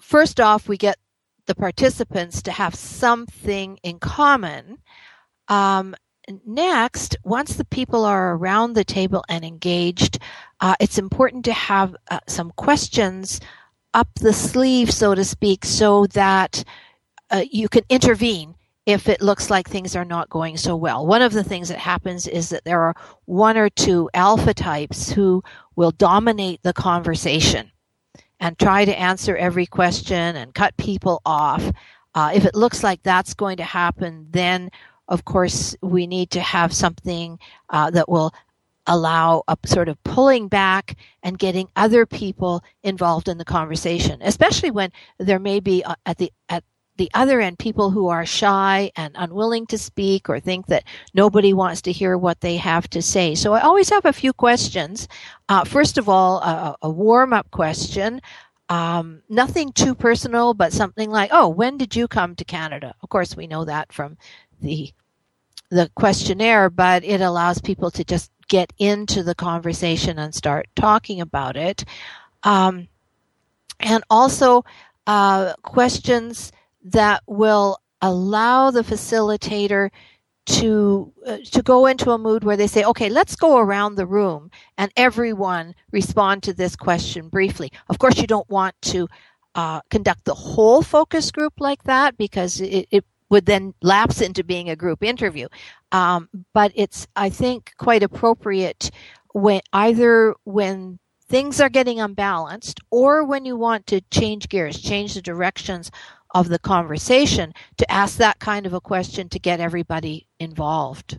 first 0.01 0.41
off, 0.41 0.69
we 0.69 0.77
get 0.77 0.97
the 1.47 1.55
participants 1.55 2.43
to 2.43 2.53
have 2.53 2.75
something 2.75 3.79
in 3.83 3.99
common. 3.99 4.79
Um, 5.49 5.95
next, 6.47 7.17
once 7.25 7.55
the 7.55 7.65
people 7.65 8.05
are 8.05 8.35
around 8.35 8.73
the 8.73 8.85
table 8.85 9.25
and 9.29 9.45
engaged, 9.45 10.19
uh, 10.63 10.77
it's 10.79 10.97
important 10.97 11.45
to 11.45 11.53
have 11.53 11.95
uh, 12.11 12.21
some 12.29 12.53
questions 12.53 13.41
up 13.95 14.09
the 14.15 14.33
sleeve, 14.33 14.93
so 14.93 15.15
to 15.15 15.25
speak, 15.25 15.65
so 15.65 16.07
that 16.07 16.65
uh, 17.31 17.43
you 17.51 17.69
can 17.69 17.83
intervene 17.91 18.55
if 18.87 19.09
it 19.09 19.21
looks 19.21 19.51
like 19.51 19.69
things 19.69 19.97
are 19.97 20.05
not 20.05 20.31
going 20.31 20.57
so 20.57 20.77
well. 20.77 21.05
One 21.05 21.21
of 21.21 21.33
the 21.33 21.43
things 21.43 21.69
that 21.69 21.79
happens 21.79 22.29
is 22.29 22.49
that 22.51 22.65
there 22.65 22.81
are 22.81 22.95
one 23.25 23.57
or 23.57 23.71
two 23.71 24.09
alpha 24.15 24.55
types 24.55 25.11
who 25.11 25.43
will 25.75 25.91
dominate 25.91 26.63
the 26.63 26.73
conversation 26.73 27.71
and 28.39 28.57
try 28.57 28.85
to 28.85 28.99
answer 28.99 29.37
every 29.37 29.67
question 29.67 30.37
and 30.37 30.55
cut 30.55 30.77
people 30.77 31.21
off. 31.27 31.71
Uh, 32.15 32.31
if 32.35 32.45
it 32.45 32.55
looks 32.55 32.85
like 32.85 33.03
that's 33.03 33.35
going 33.35 33.57
to 33.57 33.65
happen, 33.65 34.29
then 34.31 34.71
of 35.09 35.25
course 35.25 35.77
we 35.83 36.07
need 36.07 36.31
to 36.31 36.41
have 36.41 36.73
something 36.73 37.39
uh, 37.71 37.91
that 37.91 38.09
will 38.09 38.33
allow 38.87 39.43
a 39.49 39.57
sort 39.67 39.89
of 39.89 40.03
pulling 40.05 40.49
back 40.49 40.97
and 41.23 41.39
getting 41.39 41.69
other 41.77 42.07
people 42.07 42.63
involved 42.83 43.29
in 43.29 43.39
the 43.39 43.45
conversation, 43.45 44.21
especially 44.23 44.71
when 44.71 44.91
there 45.19 45.39
may 45.39 45.61
be 45.61 45.85
uh, 45.85 45.95
at 46.07 46.19
the 46.19 46.33
at 46.49 46.65
the 46.97 47.11
other 47.15 47.41
end 47.41 47.59
people 47.59 47.91
who 47.91 48.09
are 48.09 48.27
shy 48.27 48.91
and 48.97 49.15
unwilling 49.17 49.67
to 49.67 49.79
speak 49.79 50.29
or 50.29 50.39
think 50.39 50.67
that 50.67 50.85
nobody 51.15 51.53
wants 51.55 51.81
to 51.83 51.93
hear 51.93 52.19
what 52.19 52.41
they 52.41 52.57
have 52.57 52.89
to 52.91 53.01
say. 53.01 53.35
So 53.35 53.55
I 53.55 53.61
always 53.61 53.89
have 53.91 54.05
a 54.05 54.13
few 54.13 54.33
questions. 54.33 55.09
Uh, 55.49 55.65
first 55.65 55.97
of 55.97 56.09
all, 56.09 56.39
a, 56.41 56.77
a 56.83 56.91
warm 56.91 57.33
up 57.33 57.51
question. 57.51 58.21
Um, 58.69 59.23
nothing 59.29 59.73
too 59.73 59.95
personal, 59.95 60.55
but 60.55 60.73
something 60.73 61.11
like, 61.11 61.31
"Oh, 61.33 61.49
when 61.49 61.77
did 61.79 61.97
you 61.97 62.09
come 62.09 62.35
to 62.37 62.45
Canada?" 62.45 62.95
Of 63.03 63.09
course, 63.09 63.37
we 63.37 63.47
know 63.47 63.65
that 63.65 63.93
from 63.93 64.17
the 64.61 64.93
the 65.71 65.91
questionnaire, 65.97 66.71
but 66.71 67.03
it 67.05 67.21
allows 67.21 67.61
people 67.61 67.91
to 67.91 68.05
just 68.05 68.31
get 68.53 68.71
into 68.79 69.23
the 69.23 69.35
conversation 69.35 70.19
and 70.19 70.35
start 70.35 70.69
talking 70.77 71.23
about 71.23 71.57
it. 71.57 71.87
Um, 72.43 72.89
and 73.81 74.05
also 74.11 74.63
uh, 75.07 75.55
questions 75.63 76.53
that 76.85 77.23
will 77.27 77.79
allow 78.03 78.71
the 78.71 78.83
facilitator 78.83 79.89
to 80.45 81.11
uh, 81.27 81.39
to 81.51 81.63
go 81.63 81.87
into 81.87 82.11
a 82.11 82.19
mood 82.19 82.43
where 82.45 82.57
they 82.57 82.67
say 82.67 82.83
okay 82.83 83.09
let's 83.09 83.37
go 83.37 83.59
around 83.59 83.95
the 83.95 84.07
room 84.07 84.51
and 84.77 84.91
everyone 84.97 85.73
respond 85.93 86.43
to 86.43 86.53
this 86.53 86.75
question 86.75 87.29
briefly 87.29 87.71
of 87.89 88.01
course 88.01 88.19
you 88.19 88.27
don't 88.27 88.51
want 88.51 88.75
to 88.83 89.07
uh, 89.55 89.81
conduct 89.89 90.25
the 90.25 90.35
whole 90.35 90.83
focus 90.83 91.31
group 91.31 91.53
like 91.61 91.85
that 91.85 92.17
because 92.17 92.61
it, 92.61 92.89
it 92.91 93.05
would 93.33 93.47
then 93.47 93.75
lapse 93.83 94.21
into 94.21 94.45
being 94.45 94.71
a 94.71 94.77
group 94.77 95.03
interview 95.03 95.49
um, 95.91 96.29
but 96.55 96.71
it's 96.75 97.07
i 97.17 97.29
think 97.29 97.73
quite 97.79 98.03
appropriate 98.03 98.91
when 99.33 99.61
either 99.73 100.35
when 100.45 100.99
things 101.27 101.61
are 101.61 101.71
getting 101.71 101.99
unbalanced 101.99 102.79
or 102.91 103.25
when 103.25 103.45
you 103.45 103.57
want 103.57 103.87
to 103.87 104.01
change 104.11 104.49
gears 104.49 104.81
change 104.81 105.15
the 105.15 105.23
directions 105.23 105.91
of 106.35 106.49
the 106.49 106.59
conversation 106.59 107.53
to 107.77 107.91
ask 107.91 108.17
that 108.17 108.39
kind 108.39 108.67
of 108.67 108.73
a 108.73 108.81
question 108.81 109.29
to 109.29 109.39
get 109.39 109.61
everybody 109.61 110.27
involved. 110.39 111.19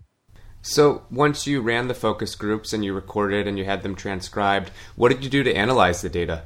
So, 0.61 1.05
once 1.11 1.45
you 1.45 1.61
ran 1.61 1.87
the 1.87 1.93
focus 1.93 2.35
groups 2.35 2.71
and 2.71 2.85
you 2.85 2.93
recorded 2.93 3.47
and 3.47 3.57
you 3.57 3.65
had 3.65 3.83
them 3.83 3.95
transcribed, 3.95 4.71
what 4.95 5.09
did 5.09 5.23
you 5.23 5.29
do 5.29 5.43
to 5.43 5.53
analyze 5.53 6.01
the 6.01 6.09
data? 6.09 6.43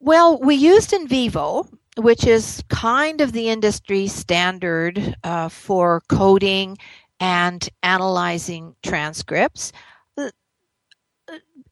Well, 0.00 0.38
we 0.38 0.54
used 0.54 0.92
NVivo, 0.92 1.68
which 1.96 2.26
is 2.26 2.62
kind 2.68 3.20
of 3.20 3.32
the 3.32 3.48
industry 3.48 4.06
standard 4.06 5.16
uh, 5.24 5.48
for 5.48 6.02
coding 6.08 6.78
and 7.18 7.68
analyzing 7.82 8.74
transcripts. 8.82 9.72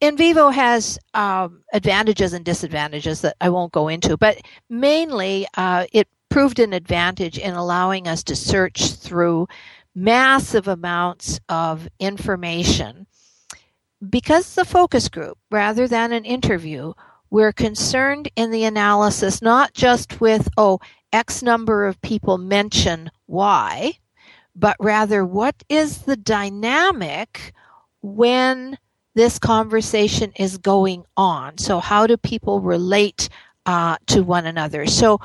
NVivo 0.00 0.52
has 0.52 0.98
um, 1.14 1.64
advantages 1.72 2.32
and 2.32 2.44
disadvantages 2.44 3.20
that 3.22 3.36
I 3.40 3.48
won't 3.48 3.72
go 3.72 3.88
into, 3.88 4.16
but 4.16 4.38
mainly 4.70 5.46
uh, 5.56 5.86
it 5.92 6.06
proved 6.28 6.60
an 6.60 6.72
advantage 6.72 7.38
in 7.38 7.54
allowing 7.54 8.06
us 8.06 8.22
to 8.24 8.36
search 8.36 8.92
through 8.92 9.48
massive 9.94 10.68
amounts 10.68 11.40
of 11.48 11.88
information. 11.98 13.06
Because 14.08 14.54
the 14.54 14.64
focus 14.64 15.08
group, 15.08 15.38
rather 15.50 15.88
than 15.88 16.12
an 16.12 16.24
interview, 16.24 16.92
we're 17.30 17.52
concerned 17.52 18.30
in 18.36 18.50
the 18.50 18.64
analysis 18.64 19.42
not 19.42 19.74
just 19.74 20.20
with, 20.20 20.48
oh, 20.56 20.80
X 21.12 21.42
number 21.42 21.86
of 21.86 22.00
people 22.02 22.38
mention 22.38 23.10
Y, 23.26 23.92
but 24.54 24.76
rather 24.80 25.24
what 25.24 25.54
is 25.68 25.98
the 26.02 26.16
dynamic 26.16 27.52
when 28.02 28.76
this 29.14 29.38
conversation 29.38 30.32
is 30.36 30.58
going 30.58 31.04
on? 31.16 31.58
So, 31.58 31.80
how 31.80 32.06
do 32.06 32.16
people 32.16 32.60
relate 32.60 33.28
uh, 33.66 33.96
to 34.06 34.22
one 34.22 34.46
another? 34.46 34.86
So, 34.86 35.20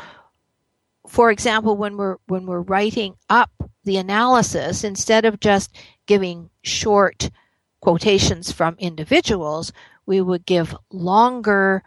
for 1.07 1.31
example, 1.31 1.75
when 1.75 1.97
we're 1.97 2.17
when 2.27 2.45
we're 2.45 2.61
writing 2.61 3.15
up 3.29 3.51
the 3.83 3.97
analysis, 3.97 4.83
instead 4.83 5.25
of 5.25 5.39
just 5.39 5.75
giving 6.05 6.49
short 6.63 7.29
quotations 7.81 8.51
from 8.51 8.75
individuals, 8.79 9.73
we 10.05 10.21
would 10.21 10.45
give 10.45 10.75
longer 10.91 11.83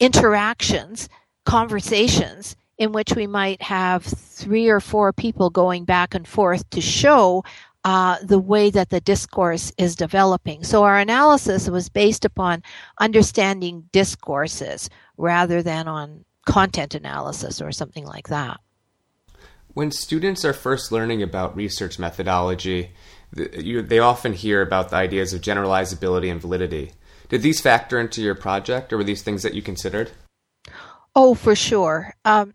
interactions, 0.00 1.08
conversations 1.44 2.56
in 2.78 2.92
which 2.92 3.14
we 3.14 3.26
might 3.26 3.62
have 3.62 4.02
three 4.04 4.68
or 4.68 4.80
four 4.80 5.12
people 5.12 5.50
going 5.50 5.84
back 5.84 6.14
and 6.14 6.26
forth 6.26 6.68
to 6.70 6.80
show 6.80 7.44
uh, 7.84 8.16
the 8.22 8.38
way 8.38 8.70
that 8.70 8.90
the 8.90 9.00
discourse 9.00 9.72
is 9.76 9.94
developing. 9.94 10.64
So 10.64 10.84
our 10.84 10.98
analysis 10.98 11.68
was 11.68 11.88
based 11.88 12.24
upon 12.24 12.62
understanding 12.98 13.88
discourses 13.92 14.88
rather 15.16 15.62
than 15.62 15.86
on 15.86 16.24
content 16.46 16.94
analysis 16.94 17.60
or 17.60 17.72
something 17.72 18.06
like 18.06 18.28
that. 18.28 18.58
When 19.74 19.90
students 19.90 20.44
are 20.44 20.52
first 20.52 20.92
learning 20.92 21.22
about 21.22 21.56
research 21.56 21.98
methodology, 21.98 22.92
they 23.32 23.98
often 23.98 24.32
hear 24.32 24.62
about 24.62 24.90
the 24.90 24.96
ideas 24.96 25.32
of 25.32 25.40
generalizability 25.40 26.30
and 26.30 26.40
validity. 26.40 26.92
Did 27.28 27.42
these 27.42 27.60
factor 27.60 27.98
into 27.98 28.22
your 28.22 28.34
project, 28.34 28.92
or 28.92 28.98
were 28.98 29.04
these 29.04 29.22
things 29.22 29.42
that 29.42 29.54
you 29.54 29.62
considered? 29.62 30.10
Oh, 31.16 31.34
for 31.34 31.54
sure. 31.54 32.14
Um, 32.24 32.54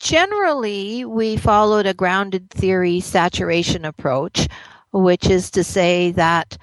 generally, 0.00 1.04
we 1.04 1.36
followed 1.36 1.86
a 1.86 1.94
grounded 1.94 2.50
theory 2.50 3.00
saturation 3.00 3.84
approach, 3.84 4.48
which 4.92 5.28
is 5.28 5.50
to 5.52 5.64
say 5.64 6.12
that 6.12 6.56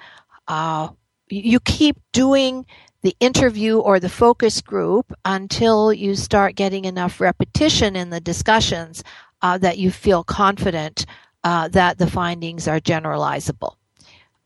uh, 0.48 0.88
you 1.28 1.60
keep 1.60 1.96
doing 2.12 2.66
the 3.02 3.16
interview 3.20 3.78
or 3.78 4.00
the 4.00 4.08
focus 4.08 4.60
group 4.60 5.12
until 5.24 5.92
you 5.92 6.14
start 6.14 6.56
getting 6.56 6.86
enough 6.86 7.20
repetition 7.20 7.96
in 7.96 8.10
the 8.10 8.20
discussions 8.20 9.04
uh, 9.42 9.58
that 9.58 9.78
you 9.78 9.90
feel 9.90 10.24
confident 10.24 11.04
uh, 11.44 11.68
that 11.68 11.98
the 11.98 12.06
findings 12.06 12.66
are 12.66 12.80
generalizable. 12.80 13.76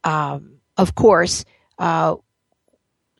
Um, 0.02 0.54
of 0.76 0.96
course, 0.96 1.44
uh, 1.78 2.16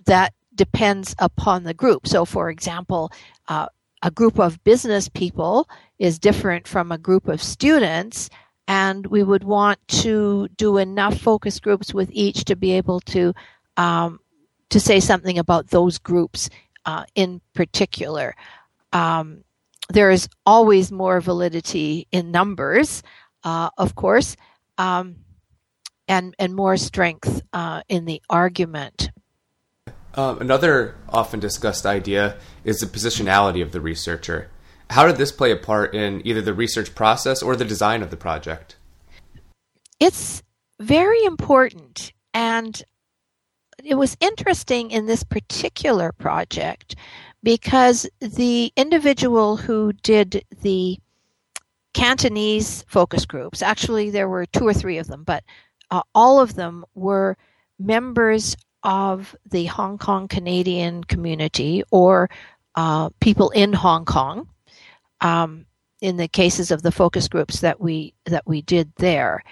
that 0.09 0.35
depends 0.55 1.15
upon 1.19 1.63
the 1.63 1.75
group. 1.75 2.07
So, 2.07 2.25
for 2.25 2.51
example, 2.51 3.13
uh, 3.49 3.69
a 4.03 4.11
group 4.11 4.39
of 4.39 4.63
business 4.65 5.09
people 5.09 5.69
is 5.99 6.19
different 6.19 6.67
from 6.67 6.93
a 6.93 6.99
group 6.99 7.29
of 7.29 7.43
students, 7.43 8.31
and 8.67 9.07
we 9.07 9.23
would 9.23 9.45
want 9.45 9.79
to 9.89 10.49
do 10.57 10.79
enough 10.79 11.19
focus 11.19 11.61
groups 11.61 11.95
with 11.95 12.11
each 12.13 12.45
to 12.45 12.57
be 12.57 12.73
able 12.73 13.01
to 13.01 13.33
um, 13.77 14.21
to 14.71 14.81
say 14.81 15.01
something 15.01 15.39
about 15.39 15.69
those 15.69 15.99
groups 15.99 16.51
uh, 16.85 17.05
in 17.15 17.41
particular. 17.55 18.35
Um, 18.93 19.45
there 19.89 20.11
is 20.11 20.29
always 20.45 20.93
more 20.93 21.21
validity 21.21 22.07
in 22.13 22.31
numbers, 22.31 23.03
uh, 23.45 23.71
of 23.79 23.95
course, 23.95 24.37
um, 24.77 25.17
and 26.07 26.35
and 26.39 26.55
more 26.55 26.77
strength 26.77 27.43
uh, 27.53 27.83
in 27.89 28.05
the 28.05 28.21
argument. 28.29 29.11
Um, 30.19 30.41
another 30.41 30.97
often 31.09 31.39
discussed 31.39 31.87
idea 31.87 32.39
is 32.65 32.81
the 32.81 32.87
positionality 32.87 33.63
of 33.63 33.71
the 33.71 33.81
researcher. 33.81 34.51
How 34.91 35.07
did 35.07 35.15
this 35.15 35.31
play 35.31 35.53
a 35.53 35.57
part 35.57 35.95
in 35.95 36.27
either 36.27 36.43
the 36.43 36.55
research 36.55 36.93
process 36.97 37.41
or 37.41 37.55
the 37.55 37.65
design 37.65 38.03
of 38.03 38.11
the 38.11 38.17
project? 38.17 38.75
It's 40.01 40.43
very 40.81 41.23
important, 41.23 42.13
and 42.35 42.83
it 43.85 43.95
was 43.95 44.17
interesting 44.19 44.91
in 44.91 45.07
this 45.07 45.23
particular 45.23 46.11
project 46.11 46.97
because 47.45 48.05
the 48.19 48.73
individual 48.75 49.57
who 49.57 49.93
did 50.03 50.45
the 50.63 50.99
Cantonese 51.95 52.85
focus 52.89 53.25
groups, 53.25 53.63
actually, 53.63 54.11
there 54.11 54.29
were 54.29 54.47
two 54.47 54.67
or 54.67 54.75
three 54.75 54.99
of 54.99 55.07
them, 55.07 55.23
but 55.23 55.45
uh, 55.93 56.03
all 56.13 56.41
of 56.41 56.55
them 56.55 56.85
were 56.97 57.37
members 57.79 58.57
of 58.83 59.35
the 59.51 59.67
Hong 59.67 59.99
Kong 59.99 60.29
Canadian 60.29 61.05
community 61.05 61.83
or 61.91 62.31
uh, 62.75 63.11
people 63.21 63.51
in 63.51 63.73
Hong 63.73 64.05
Kong. 64.05 64.49
Um, 65.21 65.67
in 66.01 66.17
the 66.17 66.29
cases 66.29 66.71
of 66.71 66.83
the 66.83 66.93
focus 66.93 67.27
groups 67.27 67.61
that 67.61 67.81
we 67.81 68.15
that 68.25 68.47
we 68.47 68.63
did 68.63 68.93
there, 68.97 69.43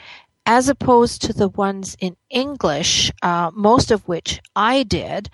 as 0.46 0.68
opposed 0.68 1.22
to 1.22 1.32
the 1.32 1.48
ones 1.48 1.96
in 1.98 2.16
English, 2.30 3.10
uh, 3.22 3.50
most 3.52 3.90
of 3.90 4.06
which 4.06 4.40
I 4.54 4.84
did. 4.84 5.28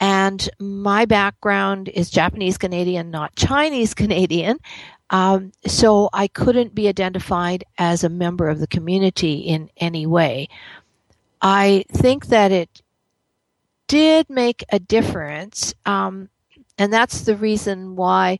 And 0.00 0.48
my 0.58 1.04
background 1.04 1.88
is 1.88 2.10
Japanese 2.10 2.58
Canadian, 2.58 3.10
not 3.10 3.36
Chinese 3.36 3.94
Canadian. 4.02 4.58
Um, 5.10 5.52
so 5.66 6.08
I 6.12 6.28
couldn't 6.28 6.74
be 6.74 6.88
identified 6.88 7.64
as 7.78 8.02
a 8.02 8.08
member 8.08 8.48
of 8.48 8.58
the 8.58 8.66
community 8.66 9.40
in 9.40 9.70
any 9.76 10.06
way. 10.06 10.48
I 11.40 11.84
think 11.92 12.26
that 12.28 12.52
it 12.52 12.82
did 13.88 14.28
make 14.30 14.64
a 14.70 14.78
difference, 14.78 15.74
um, 15.86 16.28
and 16.78 16.92
that's 16.92 17.22
the 17.22 17.36
reason 17.36 17.96
why 17.96 18.38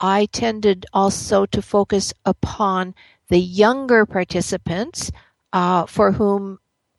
I 0.00 0.26
tended 0.26 0.86
also 0.92 1.46
to 1.46 1.62
focus 1.62 2.12
upon 2.24 2.94
the 3.28 3.38
younger 3.38 4.04
participants 4.04 5.12
uh, 5.52 5.86
for 5.86 6.12
whom 6.12 6.58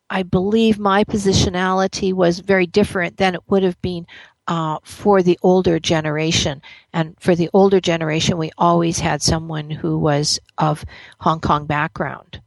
I 0.10 0.24
believe 0.24 0.80
my 0.80 1.04
positionality 1.04 2.14
was 2.14 2.40
very 2.40 2.68
different 2.68 3.18
than 3.18 3.36
it 3.36 3.42
would 3.48 3.64
have 3.64 3.82
been 3.82 4.08
uh, 4.48 4.80
for 4.84 5.22
the 5.22 5.40
older 5.42 5.80
generation. 5.80 6.62
And 6.92 7.16
for 7.20 7.36
the 7.36 7.50
older 7.54 7.80
generation, 7.80 8.38
we 8.38 8.52
always 8.58 9.00
had 9.00 9.22
someone 9.22 9.70
who 9.70 9.98
was 9.98 10.40
of 10.58 10.86
Hong 11.20 11.40
Kong 11.40 11.66
background. 11.66 12.42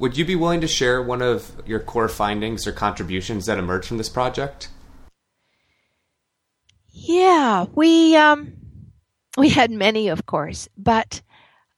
Would 0.00 0.16
you 0.16 0.24
be 0.24 0.34
willing 0.34 0.62
to 0.62 0.66
share 0.66 1.02
one 1.02 1.20
of 1.20 1.52
your 1.66 1.78
core 1.78 2.08
findings 2.08 2.66
or 2.66 2.72
contributions 2.72 3.44
that 3.44 3.58
emerged 3.58 3.86
from 3.86 3.98
this 3.98 4.08
project? 4.08 4.70
Yeah, 6.88 7.66
we 7.74 8.16
um, 8.16 8.54
we 9.36 9.50
had 9.50 9.70
many, 9.70 10.08
of 10.08 10.24
course, 10.24 10.70
but 10.78 11.20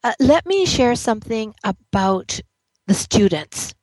uh, 0.05 0.13
let 0.21 0.47
me 0.47 0.67
share 0.67 0.95
something 0.95 1.53
about 1.65 2.39
the 2.87 2.95
students. 2.95 3.75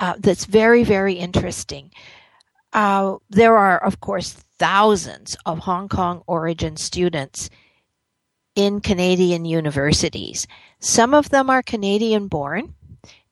Uh, 0.00 0.14
that's 0.18 0.44
very, 0.44 0.82
very 0.82 1.14
interesting. 1.14 1.92
Uh, 2.72 3.18
there 3.30 3.56
are, 3.56 3.78
of 3.78 4.00
course, 4.00 4.32
thousands 4.58 5.36
of 5.46 5.60
Hong 5.60 5.88
Kong 5.88 6.24
origin 6.26 6.76
students 6.76 7.50
in 8.56 8.80
Canadian 8.80 9.44
universities. 9.44 10.48
Some 10.80 11.14
of 11.14 11.30
them 11.30 11.48
are 11.50 11.62
Canadian 11.62 12.26
born, 12.26 12.74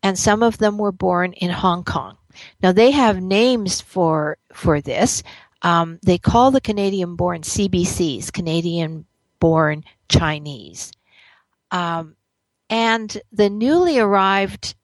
and 0.06 0.16
some 0.16 0.40
of 0.44 0.58
them 0.58 0.78
were 0.78 0.92
born 0.92 1.32
in 1.32 1.50
Hong 1.50 1.82
Kong. 1.82 2.16
Now 2.62 2.70
they 2.70 2.92
have 2.92 3.20
names 3.20 3.80
for 3.80 4.38
for 4.52 4.80
this. 4.80 5.24
Um, 5.62 5.98
they 6.04 6.16
call 6.16 6.52
the 6.52 6.60
Canadian 6.60 7.16
born 7.16 7.42
CBCs, 7.42 8.32
Canadian 8.32 9.04
born 9.40 9.82
Chinese. 10.08 10.92
Um, 11.72 12.14
and 12.70 13.20
the 13.32 13.50
newly 13.50 13.98
arrived 13.98 14.76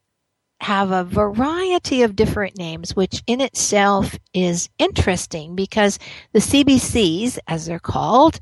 have 0.61 0.91
a 0.91 1.05
variety 1.05 2.03
of 2.03 2.17
different 2.17 2.59
names, 2.59 2.97
which 2.97 3.23
in 3.29 3.41
itself 3.41 4.19
is 4.35 4.69
interesting 4.79 5.55
because 5.55 6.01
the 6.33 6.41
CBCs, 6.41 7.39
as 7.47 7.67
they're 7.67 7.79
called, 7.79 8.41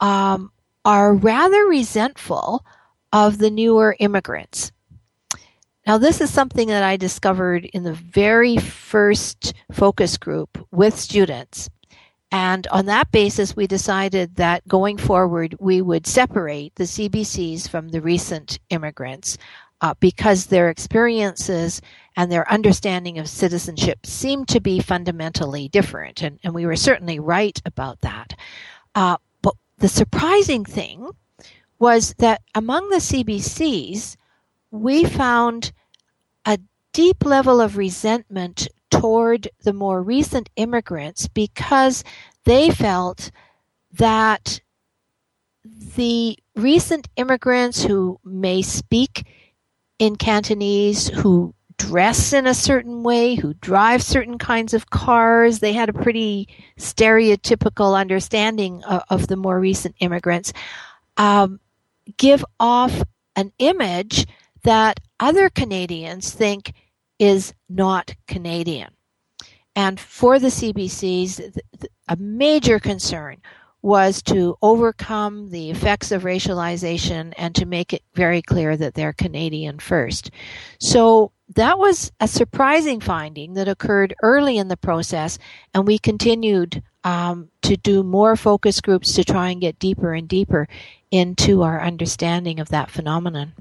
um, 0.00 0.50
are 0.86 1.12
rather 1.12 1.66
resentful 1.66 2.64
of 3.12 3.36
the 3.36 3.50
newer 3.50 3.94
immigrants. 3.98 4.72
Now, 5.86 5.98
this 5.98 6.20
is 6.20 6.32
something 6.32 6.68
that 6.68 6.82
I 6.82 6.96
discovered 6.96 7.66
in 7.66 7.82
the 7.82 7.92
very 7.92 8.56
first 8.56 9.52
focus 9.70 10.16
group 10.16 10.66
with 10.70 10.98
students. 10.98 11.68
And 12.32 12.66
on 12.68 12.86
that 12.86 13.12
basis, 13.12 13.54
we 13.54 13.66
decided 13.66 14.36
that 14.36 14.66
going 14.66 14.96
forward, 14.96 15.56
we 15.60 15.82
would 15.82 16.06
separate 16.06 16.74
the 16.74 16.84
CBCs 16.84 17.68
from 17.68 17.90
the 17.90 18.00
recent 18.00 18.58
immigrants 18.70 19.36
uh, 19.82 19.94
because 20.00 20.46
their 20.46 20.70
experiences 20.70 21.82
and 22.16 22.32
their 22.32 22.50
understanding 22.50 23.18
of 23.18 23.28
citizenship 23.28 24.06
seemed 24.06 24.48
to 24.48 24.60
be 24.60 24.80
fundamentally 24.80 25.68
different. 25.68 26.22
And, 26.22 26.40
and 26.42 26.54
we 26.54 26.64
were 26.64 26.76
certainly 26.76 27.20
right 27.20 27.60
about 27.66 28.00
that. 28.00 28.34
Uh, 28.94 29.18
but 29.42 29.54
the 29.78 29.88
surprising 29.88 30.64
thing 30.64 31.10
was 31.78 32.14
that 32.18 32.40
among 32.54 32.88
the 32.88 32.96
CBCs, 32.96 34.16
we 34.74 35.04
found 35.04 35.70
a 36.44 36.58
deep 36.92 37.24
level 37.24 37.60
of 37.60 37.76
resentment 37.76 38.66
toward 38.90 39.48
the 39.62 39.72
more 39.72 40.02
recent 40.02 40.50
immigrants 40.56 41.28
because 41.28 42.02
they 42.44 42.70
felt 42.70 43.30
that 43.92 44.60
the 45.94 46.36
recent 46.56 47.08
immigrants 47.14 47.84
who 47.84 48.18
may 48.24 48.62
speak 48.62 49.28
in 50.00 50.16
Cantonese, 50.16 51.06
who 51.06 51.54
dress 51.78 52.32
in 52.32 52.48
a 52.48 52.52
certain 52.52 53.04
way, 53.04 53.36
who 53.36 53.54
drive 53.54 54.02
certain 54.02 54.38
kinds 54.38 54.74
of 54.74 54.90
cars, 54.90 55.60
they 55.60 55.72
had 55.72 55.88
a 55.88 55.92
pretty 55.92 56.48
stereotypical 56.80 57.96
understanding 57.96 58.82
of, 58.82 59.02
of 59.08 59.26
the 59.28 59.36
more 59.36 59.60
recent 59.60 59.94
immigrants, 60.00 60.52
um, 61.16 61.60
give 62.16 62.44
off 62.58 63.04
an 63.36 63.52
image 63.60 64.26
that 64.64 65.00
other 65.20 65.48
Canadians 65.48 66.32
think 66.32 66.72
is 67.18 67.54
not 67.68 68.14
Canadian. 68.26 68.90
And 69.76 69.98
for 69.98 70.38
the 70.38 70.48
CBCs, 70.48 71.58
a 72.08 72.16
major 72.16 72.78
concern 72.78 73.38
was 73.82 74.22
to 74.22 74.56
overcome 74.62 75.50
the 75.50 75.70
effects 75.70 76.10
of 76.10 76.22
racialization 76.22 77.34
and 77.36 77.54
to 77.54 77.66
make 77.66 77.92
it 77.92 78.02
very 78.14 78.40
clear 78.40 78.76
that 78.76 78.94
they're 78.94 79.12
Canadian 79.12 79.78
first. 79.78 80.30
So 80.80 81.32
that 81.54 81.78
was 81.78 82.10
a 82.18 82.26
surprising 82.26 83.00
finding 83.00 83.54
that 83.54 83.68
occurred 83.68 84.14
early 84.22 84.56
in 84.56 84.68
the 84.68 84.76
process, 84.76 85.38
and 85.74 85.86
we 85.86 85.98
continued 85.98 86.82
um, 87.04 87.50
to 87.60 87.76
do 87.76 88.02
more 88.02 88.36
focus 88.36 88.80
groups 88.80 89.12
to 89.14 89.24
try 89.24 89.50
and 89.50 89.60
get 89.60 89.78
deeper 89.78 90.14
and 90.14 90.26
deeper 90.26 90.66
into 91.10 91.62
our 91.62 91.82
understanding 91.82 92.60
of 92.60 92.70
that 92.70 92.90
phenomenon. 92.90 93.52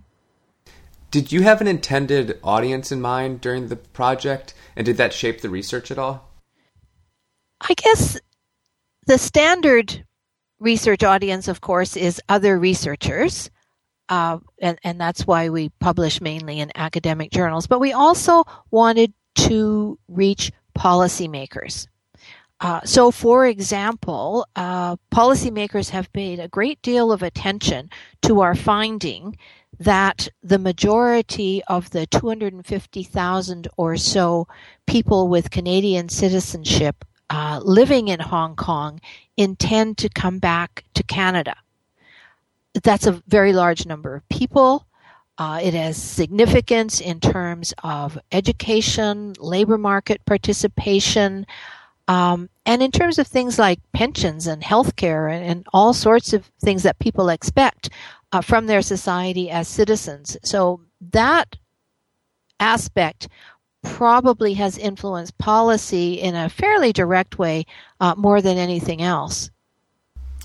Did 1.14 1.32
you 1.32 1.44
have 1.44 1.62
an 1.62 1.68
intended 1.68 2.40
audience 2.44 2.92
in 2.92 3.00
mind 3.00 3.40
during 3.40 3.68
the 3.68 3.76
project, 3.76 4.56
and 4.76 4.84
did 4.84 4.98
that 4.98 5.14
shape 5.14 5.42
the 5.42 5.50
research 5.50 5.92
at 5.92 6.00
all? 6.00 6.28
I 7.62 7.76
guess 7.76 8.20
the 9.06 9.20
standard 9.20 10.04
research 10.60 11.04
audience, 11.04 11.48
of 11.48 11.62
course, 11.62 11.96
is 11.96 12.20
other 12.30 12.58
researchers. 12.58 13.52
Uh, 14.10 14.40
and, 14.60 14.80
and 14.84 15.00
that's 15.00 15.28
why 15.28 15.50
we 15.50 15.70
publish 15.80 16.20
mainly 16.20 16.60
in 16.60 16.72
academic 16.74 17.30
journals. 17.30 17.68
But 17.68 17.80
we 17.80 17.94
also 17.94 18.46
wanted 18.72 19.14
to 19.36 20.00
reach 20.08 20.52
policymakers. 20.76 21.86
Uh, 22.64 22.80
so, 22.86 23.12
for 23.12 23.46
example, 23.46 24.48
uh, 24.56 24.96
policymakers 25.14 25.90
have 25.90 26.12
paid 26.14 26.40
a 26.40 26.48
great 26.48 26.82
deal 26.82 27.12
of 27.12 27.22
attention 27.22 27.90
to 28.22 28.40
our 28.40 28.56
finding 28.56 29.38
that 29.80 30.30
the 30.42 30.58
majority 30.58 31.62
of 31.68 31.90
the 31.90 32.06
250,000 32.08 33.68
or 33.76 33.98
so 33.98 34.48
people 34.88 35.28
with 35.28 35.52
Canadian 35.52 36.08
citizenship 36.08 37.04
uh, 37.30 37.60
living 37.62 38.08
in 38.08 38.22
Hong 38.22 38.56
Kong 38.56 39.02
intend 39.36 39.98
to 39.98 40.08
come 40.08 40.40
back 40.40 40.86
to 40.94 41.04
Canada. 41.04 41.56
That's 42.82 43.08
a 43.08 43.22
very 43.28 43.52
large 43.52 43.86
number 43.86 44.16
of 44.16 44.30
people. 44.30 44.88
Uh, 45.38 45.60
it 45.62 45.74
has 45.74 46.02
significance 46.02 47.02
in 47.02 47.20
terms 47.20 47.74
of 47.84 48.18
education, 48.32 49.34
labor 49.40 49.78
market 49.78 50.24
participation, 50.26 51.46
um, 52.08 52.50
and 52.66 52.82
in 52.82 52.92
terms 52.92 53.18
of 53.18 53.28
things 53.28 53.58
like 53.58 53.80
pensions 53.94 54.48
and 54.48 54.62
healthcare 54.62 55.34
and, 55.34 55.46
and 55.46 55.68
all 55.74 55.94
sorts 55.94 56.34
of 56.34 56.46
things 56.62 56.84
that 56.84 57.00
people 57.00 57.30
expect 57.30 57.90
uh, 58.32 58.42
from 58.42 58.68
their 58.68 58.82
society 58.82 59.50
as 59.50 59.68
citizens. 59.68 60.38
So 60.44 60.82
that 61.12 61.58
aspect 62.60 63.28
probably 63.84 64.54
has 64.56 64.78
influenced 64.78 65.38
policy 65.38 66.14
in 66.14 66.36
a 66.36 66.50
fairly 66.50 66.94
direct 66.94 67.38
way 67.38 67.66
uh, 68.00 68.16
more 68.18 68.42
than 68.42 68.58
anything 68.58 69.02
else. 69.02 69.50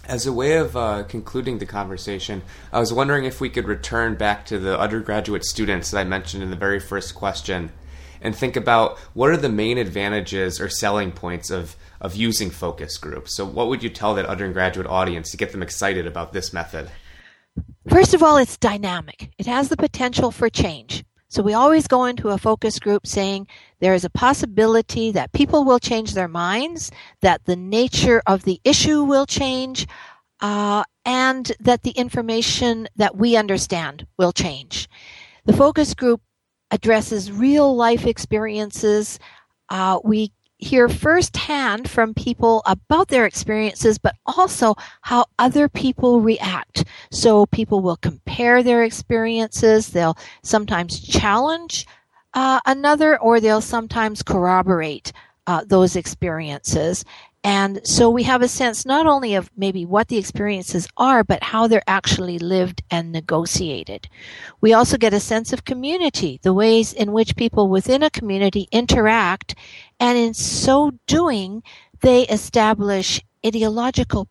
As 0.05 0.27
a 0.27 0.33
way 0.33 0.57
of 0.57 0.77
uh, 0.77 1.03
concluding 1.05 1.59
the 1.59 1.67
conversation, 1.67 2.43
I 2.73 2.81
was 2.81 2.93
wondering 2.93 3.25
if 3.25 3.41
we 3.41 3.51
could 3.51 3.67
return 3.67 4.15
back 4.15 4.47
to 4.47 4.59
the 4.59 4.79
undergraduate 4.79 5.45
students 5.45 5.91
that 5.91 5.99
I 5.99 6.05
mentioned 6.05 6.43
in 6.43 6.51
the 6.51 6.57
very 6.57 6.81
first 6.81 7.15
question 7.15 7.71
and 8.21 8.35
think 8.35 8.57
about 8.57 8.99
what 9.15 9.31
are 9.31 9.37
the 9.37 9.49
main 9.49 9.79
advantages 9.79 10.61
or 10.61 10.69
selling 10.69 11.13
points 11.13 11.51
of, 11.51 11.77
of 12.01 12.17
using 12.17 12.51
focus 12.51 12.97
groups. 12.97 13.37
So, 13.37 13.45
what 13.45 13.69
would 13.69 13.83
you 13.83 13.91
tell 13.91 14.15
that 14.15 14.27
undergraduate 14.27 14.87
audience 14.87 15.31
to 15.31 15.37
get 15.37 15.53
them 15.53 15.63
excited 15.63 16.07
about 16.07 16.33
this 16.33 16.53
method? 16.53 16.91
First 17.89 18.15
of 18.15 18.23
all, 18.23 18.37
it's 18.37 18.57
dynamic. 18.57 19.31
It 19.39 19.47
has 19.47 19.69
the 19.69 19.77
potential 19.77 20.31
for 20.31 20.49
change. 20.49 21.05
So 21.31 21.43
we 21.43 21.53
always 21.53 21.87
go 21.87 22.07
into 22.07 22.31
a 22.31 22.39
focus 22.39 22.79
group 22.79 23.07
saying 23.07 23.49
there 23.81 23.93
is 23.93 24.05
a 24.05 24.11
possibility 24.11 25.11
that 25.13 25.33
people 25.33 25.65
will 25.65 25.79
change 25.79 26.15
their 26.15 26.29
minds, 26.29 26.91
that 27.21 27.45
the 27.45 27.57
nature 27.57 28.23
of 28.27 28.45
the 28.45 28.61
issue 28.65 29.03
will 29.03 29.27
change, 29.27 29.87
uh, 30.41 30.85
and 31.05 31.53
that 31.61 31.83
the 31.83 31.91
information 31.91 32.89
that 32.97 33.17
we 33.17 33.37
understand 33.37 34.07
will 34.17 34.33
change. 34.33 34.89
The 35.45 35.53
focus 35.53 35.93
group 35.95 36.23
addresses 36.71 37.33
real 37.33 37.75
life 37.75 38.07
experiences. 38.07 39.19
Uh, 39.69 39.99
we 40.05 40.33
hear 40.59 40.89
firsthand 40.89 41.89
from 41.89 42.15
people 42.15 42.63
about 42.67 43.09
their 43.09 43.27
experiences, 43.27 43.97
but 43.97 44.17
also 44.27 44.75
how 45.03 45.25
other 45.39 45.69
people 45.69 46.21
react. 46.21 46.85
So 47.11 47.47
people 47.47 47.81
will 47.81 47.97
compare 47.97 48.63
their 48.63 48.83
experiences. 48.83 49.91
They'll 49.91 50.19
sometimes 50.43 51.01
challenge 51.01 51.87
uh, 52.35 52.61
another, 52.67 53.19
or 53.21 53.41
they'll 53.41 53.61
sometimes 53.61 54.23
corroborate 54.23 55.13
uh, 55.47 55.65
those 55.65 55.97
experiences. 55.97 57.05
And 57.51 57.81
so 57.83 58.11
we 58.11 58.25
have 58.25 58.43
a 58.43 58.47
sense 58.47 58.85
not 58.85 59.07
only 59.07 59.35
of 59.35 59.51
maybe 59.57 59.87
what 59.87 60.09
the 60.09 60.19
experiences 60.19 60.87
are, 60.99 61.25
but 61.25 61.43
how 61.43 61.67
they're 61.67 61.83
actually 61.87 62.39
lived 62.39 62.83
and 62.91 63.11
negotiated. 63.11 64.07
We 64.61 64.75
also 64.75 64.99
get 64.99 65.15
a 65.15 65.19
sense 65.19 65.51
of 65.55 65.65
community, 65.65 66.41
the 66.43 66.53
ways 66.53 66.93
in 66.93 67.13
which 67.13 67.37
people 67.37 67.71
within 67.71 68.03
a 68.03 68.11
community 68.11 68.69
interact, 68.71 69.55
and 69.99 70.19
in 70.19 70.35
so 70.35 70.93
doing, 71.07 71.63
they 72.03 72.27
establish 72.27 73.23
ideological 73.47 74.29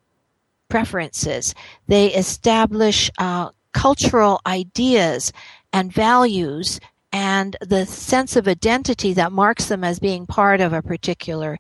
preferences. 0.70 1.56
They 1.88 2.14
establish 2.14 3.10
uh, 3.18 3.50
cultural 3.74 4.42
ideas 4.46 5.34
and 5.74 5.92
values 5.92 6.80
and 7.12 7.56
the 7.62 7.88
sense 7.88 8.36
of 8.36 8.48
identity 8.48 9.14
that 9.14 9.32
marks 9.32 9.66
them 9.66 9.84
as 9.84 9.98
being 9.98 10.28
part 10.28 10.62
of 10.62 10.72
a 10.72 10.84
particular 10.84 11.58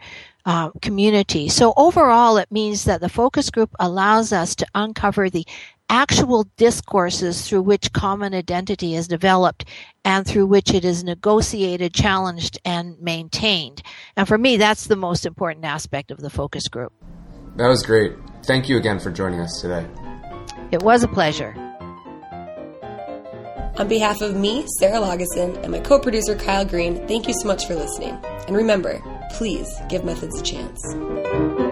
uh, 0.48 0.72
community. 0.82 1.50
So 1.50 1.74
overall, 1.76 2.38
it 2.38 2.50
means 2.50 2.86
that 2.86 3.02
the 3.02 3.10
focus 3.10 3.52
group 3.52 3.70
allows 3.80 4.32
us 4.32 4.56
to 4.56 4.66
uncover 4.74 5.30
the 5.30 5.46
actual 5.90 6.48
discourses 6.56 7.48
through 7.48 7.62
which 7.62 7.92
common 7.92 8.34
identity 8.34 8.96
is 8.96 9.10
developed 9.10 9.66
and 10.06 10.26
through 10.26 10.46
which 10.46 10.74
it 10.74 10.86
is 10.86 11.04
negotiated, 11.04 11.94
challenged, 11.94 12.58
and 12.64 13.00
maintained. 13.02 13.84
And 14.16 14.26
for 14.26 14.38
me, 14.38 14.56
that's 14.56 14.88
the 14.88 14.96
most 14.96 15.26
important 15.26 15.66
aspect 15.66 16.12
of 16.12 16.20
the 16.20 16.30
focus 16.30 16.70
group. 16.70 16.94
That 17.58 17.68
was 17.68 17.84
great. 17.84 18.14
Thank 18.46 18.70
you 18.70 18.78
again 18.78 19.00
for 19.00 19.12
joining 19.12 19.42
us 19.42 19.60
today. 19.62 19.86
It 20.72 20.82
was 20.82 21.04
a 21.04 21.10
pleasure. 21.10 21.56
On 23.78 23.88
behalf 23.88 24.22
of 24.22 24.36
me, 24.36 24.66
Sarah 24.80 25.00
Lageson, 25.00 25.62
and 25.62 25.72
my 25.72 25.80
co 25.80 26.00
producer, 26.00 26.36
Kyle 26.36 26.66
Green, 26.66 27.06
thank 27.08 27.28
you 27.28 27.34
so 27.34 27.48
much 27.48 27.68
for 27.68 27.76
listening. 27.76 28.18
And 28.48 28.56
remember, 28.56 29.02
please 29.32 29.80
give 29.90 30.04
methods 30.04 30.40
a 30.40 30.44
chance. 30.44 31.66